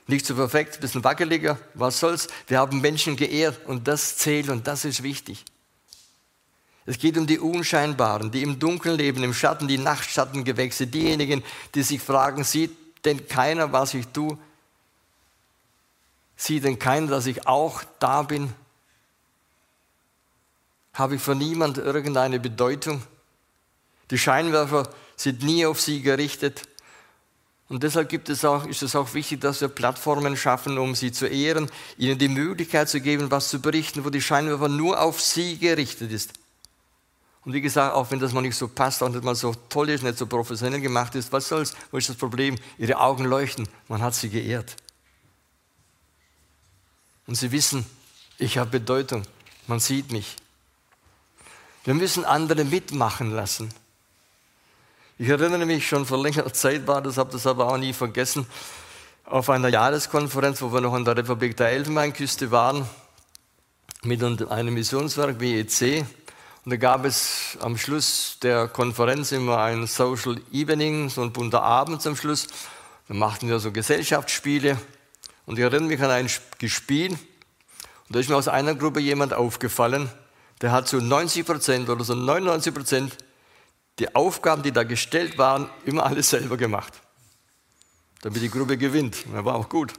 nicht 0.07 0.27
so 0.27 0.35
perfekt, 0.35 0.75
ein 0.75 0.81
bisschen 0.81 1.03
wackeliger, 1.03 1.59
was 1.73 1.99
soll's? 1.99 2.29
Wir 2.47 2.59
haben 2.59 2.81
Menschen 2.81 3.17
geehrt 3.17 3.67
und 3.67 3.89
das 3.89 4.19
zählt 4.19 4.51
und 4.51 4.67
das 4.67 4.85
ist 4.85 5.03
wichtig. 5.03 5.45
Es 6.87 6.99
geht 6.99 7.17
um 7.17 7.27
die 7.27 7.39
Unscheinbaren, 7.39 8.31
die 8.31 8.43
im 8.43 8.59
Dunkeln 8.59 8.99
leben, 8.99 9.25
im 9.25 9.33
Schatten, 9.33 9.67
die 9.67 9.79
Nachtschattengewächse, 9.79 10.87
diejenigen, 10.87 11.43
die 11.75 11.83
sich 11.83 12.03
fragen, 12.03 12.45
sieht 12.45 12.77
denn 13.07 13.27
keiner, 13.27 13.73
was 13.73 13.95
ich 13.95 14.07
tue? 14.09 14.37
Sieht 16.37 16.65
denn 16.65 16.79
keiner, 16.79 17.07
dass 17.07 17.25
ich 17.25 17.47
auch 17.47 17.83
da 17.99 18.23
bin? 18.23 18.53
Habe 20.95 21.17
ich 21.17 21.23
für 21.23 21.35
niemand 21.35 21.79
irgendeine 21.79 22.41
Bedeutung? 22.41 23.03
Die 24.11 24.19
Scheinwerfer 24.19 24.89
sind 25.17 25.43
nie 25.43 25.67
auf 25.67 25.81
sie 25.81 26.03
gerichtet. 26.03 26.63
Und 27.69 27.83
deshalb 27.83 28.29
es 28.29 28.45
auch, 28.45 28.67
ist 28.67 28.83
es 28.83 28.95
auch 28.95 29.15
wichtig, 29.15 29.41
dass 29.41 29.61
wir 29.61 29.69
Plattformen 29.69 30.37
schaffen, 30.37 30.79
um 30.79 30.95
sie 30.95 31.13
zu 31.13 31.27
ehren, 31.27 31.71
ihnen 31.97 32.19
die 32.19 32.29
Möglichkeit 32.29 32.89
zu 32.89 33.01
geben, 33.01 33.31
was 33.31 33.49
zu 33.49 33.61
berichten, 33.61 34.05
wo 34.05 34.11
die 34.11 34.21
Scheinwerfer 34.21 34.69
nur 34.69 35.01
auf 35.01 35.21
sie 35.21 35.59
gerichtet 35.59 36.13
ist. 36.13 36.35
Und 37.45 37.53
wie 37.53 37.61
gesagt, 37.61 37.95
auch 37.95 38.11
wenn 38.11 38.21
das 38.21 38.33
mal 38.33 38.41
nicht 38.41 38.57
so 38.57 38.69
passt, 38.69 39.03
auch 39.03 39.09
nicht 39.09 39.25
mal 39.25 39.35
so 39.35 39.55
toll 39.69 39.91
ist, 39.91 40.03
nicht 40.03 40.19
so 40.19 40.27
professionell 40.27 40.81
gemacht 40.81 41.15
ist, 41.15 41.33
was 41.33 41.49
soll's? 41.49 41.75
Wo 41.91 41.99
ist 41.99 42.09
das 42.09 42.17
Problem? 42.17 42.57
Ihre 42.79 42.99
Augen 42.99 43.25
leuchten, 43.25 43.69
man 43.89 44.01
hat 44.01 44.15
sie 44.15 44.31
geehrt. 44.31 44.77
Und 47.27 47.35
sie 47.35 47.51
wissen, 47.53 47.85
ich 48.39 48.59
habe 48.59 48.71
Bedeutung, 48.71 49.23
man 49.67 49.81
sieht 49.81 50.13
mich. 50.13 50.37
Wir 51.85 51.93
müssen 51.93 52.25
andere 52.25 52.65
mitmachen 52.65 53.31
lassen. 53.31 53.73
Ich 55.19 55.29
erinnere 55.29 55.67
mich 55.67 55.87
schon 55.87 56.07
vor 56.07 56.23
längerer 56.23 56.53
Zeit 56.53 56.87
war 56.87 57.03
das, 57.03 57.19
habe 57.19 57.31
das 57.31 57.47
aber 57.47 57.67
auch 57.71 57.77
nie 57.77 57.93
vergessen, 57.93 58.47
auf 59.27 59.51
einer 59.51 59.69
Jahreskonferenz, 59.69 60.63
wo 60.63 60.73
wir 60.73 60.81
noch 60.81 60.97
in 60.97 61.05
der 61.05 61.17
Republik 61.17 61.59
der 61.59 61.69
Elfenbeinküste 61.69 62.51
waren, 62.51 62.89
mit 64.03 64.23
einem 64.23 64.75
Missionswerk 64.75 65.39
WEC. 65.41 66.07
Und 66.65 66.71
da 66.71 66.77
gab 66.77 67.05
es 67.05 67.59
am 67.61 67.77
Schluss 67.77 68.39
der 68.43 68.67
Konferenz 68.69 69.33
immer 69.33 69.59
ein 69.59 69.87
Social 69.87 70.41
Evening, 70.53 71.11
so 71.11 71.21
ein 71.21 71.33
bunter 71.33 71.63
Abend 71.63 72.01
zum 72.01 72.17
Schluss. 72.17 72.47
Da 73.09 73.15
machten 73.15 73.49
wir 73.49 73.59
so 73.59 73.71
Gesellschaftsspiele. 73.73 74.79
Und 75.45 75.59
ich 75.59 75.63
erinnere 75.63 75.89
mich 75.89 76.03
an 76.03 76.11
ein 76.11 76.29
Spiel. 76.29 77.11
Und 77.11 77.21
da 78.09 78.19
ist 78.21 78.31
mir 78.31 78.37
aus 78.37 78.49
einer 78.49 78.75
Gruppe 78.75 79.01
jemand 79.01 79.35
aufgefallen, 79.35 80.11
der 80.61 80.73
hat 80.73 80.89
zu 80.89 81.01
90 81.01 81.47
Prozent 81.47 81.89
oder 81.89 82.05
so 82.05 82.15
99 82.15 82.75
Prozent 82.75 83.17
die 83.99 84.15
Aufgaben, 84.15 84.63
die 84.63 84.73
da 84.73 84.83
gestellt 84.83 85.39
waren, 85.39 85.71
immer 85.85 86.05
alles 86.05 86.31
selber 86.31 86.57
gemacht. 86.57 86.93
Damit 88.23 88.43
die 88.43 88.51
Gruppe 88.51 88.77
gewinnt. 88.77 89.25
Das 89.33 89.45
war 89.45 89.55
auch 89.55 89.69
gut. 89.69 89.93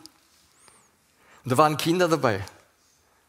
Und 1.44 1.52
da 1.52 1.58
waren 1.58 1.78
Kinder 1.78 2.08
dabei. 2.08 2.44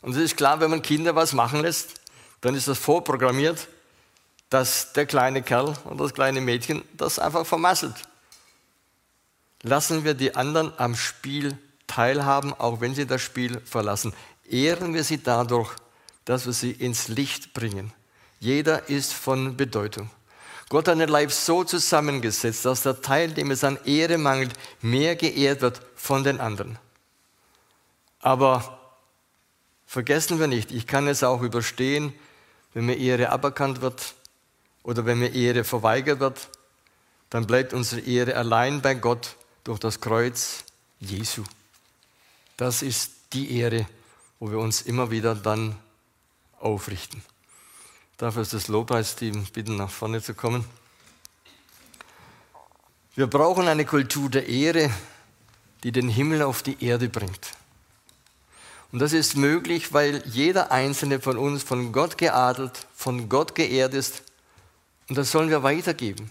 Und 0.02 0.12
es 0.12 0.18
ist 0.18 0.36
klar, 0.36 0.60
wenn 0.60 0.70
man 0.70 0.82
Kinder 0.82 1.14
was 1.14 1.32
machen 1.32 1.60
lässt, 1.60 2.00
dann 2.40 2.54
ist 2.54 2.68
das 2.68 2.78
vorprogrammiert, 2.78 3.68
dass 4.50 4.92
der 4.92 5.06
kleine 5.06 5.42
Kerl 5.42 5.76
oder 5.84 6.04
das 6.04 6.14
kleine 6.14 6.40
Mädchen 6.40 6.82
das 6.94 7.18
einfach 7.18 7.46
vermasselt. 7.46 7.94
Lassen 9.62 10.04
wir 10.04 10.14
die 10.14 10.34
anderen 10.34 10.72
am 10.78 10.94
Spiel 10.94 11.58
teilhaben, 11.86 12.54
auch 12.54 12.80
wenn 12.80 12.94
sie 12.94 13.06
das 13.06 13.22
Spiel 13.22 13.60
verlassen. 13.60 14.14
Ehren 14.48 14.94
wir 14.94 15.02
sie 15.02 15.22
dadurch, 15.22 15.74
dass 16.26 16.44
wir 16.44 16.52
sie 16.52 16.72
ins 16.72 17.08
Licht 17.08 17.54
bringen. 17.54 17.92
Jeder 18.38 18.90
ist 18.90 19.14
von 19.14 19.56
Bedeutung. 19.56 20.10
Gott 20.68 20.88
hat 20.88 20.98
den 20.98 21.08
Leib 21.08 21.32
so 21.32 21.64
zusammengesetzt, 21.64 22.64
dass 22.64 22.82
der 22.82 23.00
Teil, 23.00 23.32
dem 23.32 23.52
es 23.52 23.64
an 23.64 23.78
Ehre 23.84 24.18
mangelt, 24.18 24.52
mehr 24.82 25.16
geehrt 25.16 25.62
wird 25.62 25.80
von 25.94 26.24
den 26.24 26.40
anderen. 26.40 26.78
Aber 28.20 28.80
vergessen 29.86 30.40
wir 30.40 30.48
nicht, 30.48 30.72
ich 30.72 30.86
kann 30.86 31.06
es 31.06 31.22
auch 31.22 31.42
überstehen, 31.42 32.12
wenn 32.74 32.86
mir 32.86 32.98
Ehre 32.98 33.30
aberkannt 33.30 33.80
wird 33.80 34.14
oder 34.82 35.06
wenn 35.06 35.20
mir 35.20 35.32
Ehre 35.32 35.62
verweigert 35.62 36.18
wird, 36.18 36.48
dann 37.30 37.46
bleibt 37.46 37.72
unsere 37.72 38.00
Ehre 38.00 38.34
allein 38.34 38.82
bei 38.82 38.94
Gott 38.94 39.36
durch 39.62 39.78
das 39.78 40.00
Kreuz 40.00 40.64
Jesu. 40.98 41.44
Das 42.56 42.82
ist 42.82 43.12
die 43.32 43.58
Ehre, 43.58 43.86
wo 44.40 44.50
wir 44.50 44.58
uns 44.58 44.82
immer 44.82 45.10
wieder 45.10 45.34
dann 45.36 45.76
aufrichten. 46.60 47.22
Dafür 48.18 48.42
ist 48.42 48.52
das 48.52 48.68
Lobpreisteam 48.68 49.44
bitten, 49.52 49.76
nach 49.76 49.90
vorne 49.90 50.22
zu 50.22 50.34
kommen. 50.34 50.64
Wir 53.14 53.26
brauchen 53.26 53.68
eine 53.68 53.84
Kultur 53.84 54.28
der 54.30 54.48
Ehre, 54.48 54.90
die 55.82 55.92
den 55.92 56.08
Himmel 56.08 56.42
auf 56.42 56.62
die 56.62 56.82
Erde 56.84 57.08
bringt. 57.08 57.52
Und 58.92 59.00
das 59.00 59.12
ist 59.12 59.36
möglich, 59.36 59.92
weil 59.92 60.22
jeder 60.26 60.70
einzelne 60.70 61.20
von 61.20 61.36
uns 61.36 61.62
von 61.62 61.92
Gott 61.92 62.18
geadelt, 62.18 62.86
von 62.94 63.28
Gott 63.28 63.54
geehrt 63.54 63.94
ist. 63.94 64.22
Und 65.08 65.18
das 65.18 65.30
sollen 65.30 65.50
wir 65.50 65.62
weitergeben. 65.62 66.30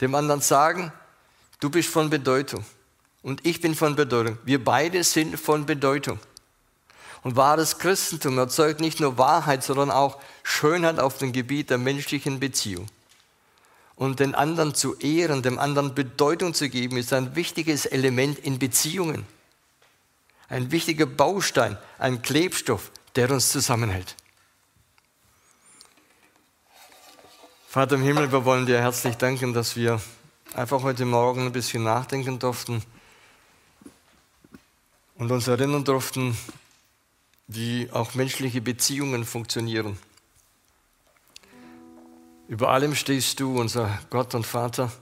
Dem 0.00 0.14
anderen 0.14 0.40
sagen, 0.40 0.92
du 1.60 1.70
bist 1.70 1.88
von 1.88 2.10
Bedeutung 2.10 2.64
und 3.22 3.44
ich 3.44 3.60
bin 3.60 3.74
von 3.74 3.96
Bedeutung. 3.96 4.38
Wir 4.44 4.62
beide 4.62 5.02
sind 5.04 5.38
von 5.38 5.66
Bedeutung. 5.66 6.18
Und 7.26 7.34
wahres 7.34 7.78
Christentum 7.78 8.38
erzeugt 8.38 8.80
nicht 8.80 9.00
nur 9.00 9.18
Wahrheit, 9.18 9.64
sondern 9.64 9.90
auch 9.90 10.20
Schönheit 10.44 11.00
auf 11.00 11.18
dem 11.18 11.32
Gebiet 11.32 11.70
der 11.70 11.76
menschlichen 11.76 12.38
Beziehung. 12.38 12.86
Und 13.96 14.20
den 14.20 14.36
anderen 14.36 14.76
zu 14.76 14.96
ehren, 15.00 15.42
dem 15.42 15.58
anderen 15.58 15.92
Bedeutung 15.92 16.54
zu 16.54 16.68
geben, 16.68 16.96
ist 16.96 17.12
ein 17.12 17.34
wichtiges 17.34 17.84
Element 17.84 18.38
in 18.38 18.60
Beziehungen. 18.60 19.26
Ein 20.48 20.70
wichtiger 20.70 21.06
Baustein, 21.06 21.76
ein 21.98 22.22
Klebstoff, 22.22 22.92
der 23.16 23.28
uns 23.32 23.50
zusammenhält. 23.50 24.14
Vater 27.66 27.96
im 27.96 28.02
Himmel, 28.02 28.30
wir 28.30 28.44
wollen 28.44 28.66
dir 28.66 28.78
herzlich 28.78 29.16
danken, 29.16 29.52
dass 29.52 29.74
wir 29.74 30.00
einfach 30.54 30.84
heute 30.84 31.04
Morgen 31.04 31.46
ein 31.46 31.52
bisschen 31.52 31.82
nachdenken 31.82 32.38
durften 32.38 32.84
und 35.16 35.32
uns 35.32 35.48
erinnern 35.48 35.82
durften, 35.82 36.38
wie 37.48 37.90
auch 37.92 38.14
menschliche 38.14 38.60
Beziehungen 38.60 39.24
funktionieren. 39.24 39.98
Über 42.48 42.70
allem 42.70 42.94
stehst 42.94 43.40
du, 43.40 43.58
unser 43.58 43.98
Gott 44.10 44.34
und 44.34 44.46
Vater 44.46 44.92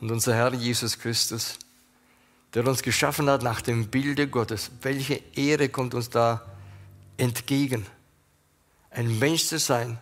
und 0.00 0.10
unser 0.10 0.34
Herr 0.34 0.54
Jesus 0.54 0.98
Christus, 0.98 1.58
der 2.54 2.66
uns 2.66 2.82
geschaffen 2.82 3.28
hat 3.28 3.42
nach 3.42 3.60
dem 3.60 3.88
Bilde 3.88 4.28
Gottes. 4.28 4.70
Welche 4.82 5.22
Ehre 5.34 5.68
kommt 5.68 5.94
uns 5.94 6.10
da 6.10 6.44
entgegen? 7.16 7.86
Ein 8.90 9.18
Mensch 9.18 9.46
zu 9.46 9.58
sein, 9.58 9.98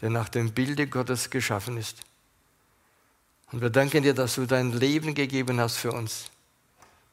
der 0.00 0.10
nach 0.10 0.28
dem 0.28 0.52
Bilde 0.52 0.86
Gottes 0.86 1.30
geschaffen 1.30 1.76
ist. 1.76 2.00
Und 3.50 3.60
wir 3.60 3.70
danken 3.70 4.02
dir, 4.02 4.14
dass 4.14 4.34
du 4.34 4.46
dein 4.46 4.72
Leben 4.72 5.14
gegeben 5.14 5.58
hast 5.60 5.76
für 5.76 5.92
uns 5.92 6.30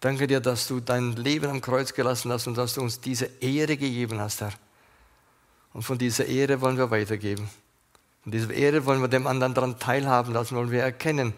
Danke 0.05 0.27
dir, 0.27 0.39
dass 0.39 0.67
du 0.67 0.81
dein 0.81 1.13
Leben 1.13 1.49
am 1.49 1.61
Kreuz 1.61 1.95
gelassen 1.95 2.31
hast 2.31 2.45
und 2.45 2.55
dass 2.59 2.75
du 2.75 2.81
uns 2.81 3.01
diese 3.01 3.25
Ehre 3.41 3.75
gegeben 3.75 4.19
hast, 4.19 4.39
Herr. 4.39 4.53
Und 5.73 5.81
von 5.81 5.97
dieser 5.97 6.27
Ehre 6.27 6.61
wollen 6.61 6.77
wir 6.77 6.91
weitergeben. 6.91 7.49
Und 8.23 8.31
diese 8.31 8.53
Ehre 8.53 8.85
wollen 8.85 9.01
wir 9.01 9.07
dem 9.07 9.25
anderen 9.25 9.55
daran 9.55 9.79
teilhaben 9.79 10.31
lassen, 10.31 10.57
wollen 10.57 10.69
wir 10.69 10.83
erkennen, 10.83 11.33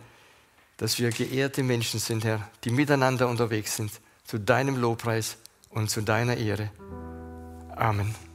dass 0.75 0.99
wir 0.99 1.11
geehrte 1.11 1.63
Menschen 1.63 2.01
sind, 2.01 2.25
Herr, 2.25 2.45
die 2.65 2.71
miteinander 2.71 3.29
unterwegs 3.29 3.77
sind, 3.77 3.89
zu 4.25 4.37
deinem 4.37 4.75
Lobpreis 4.75 5.37
und 5.69 5.89
zu 5.89 6.01
deiner 6.01 6.35
Ehre. 6.35 6.69
Amen. 7.73 8.26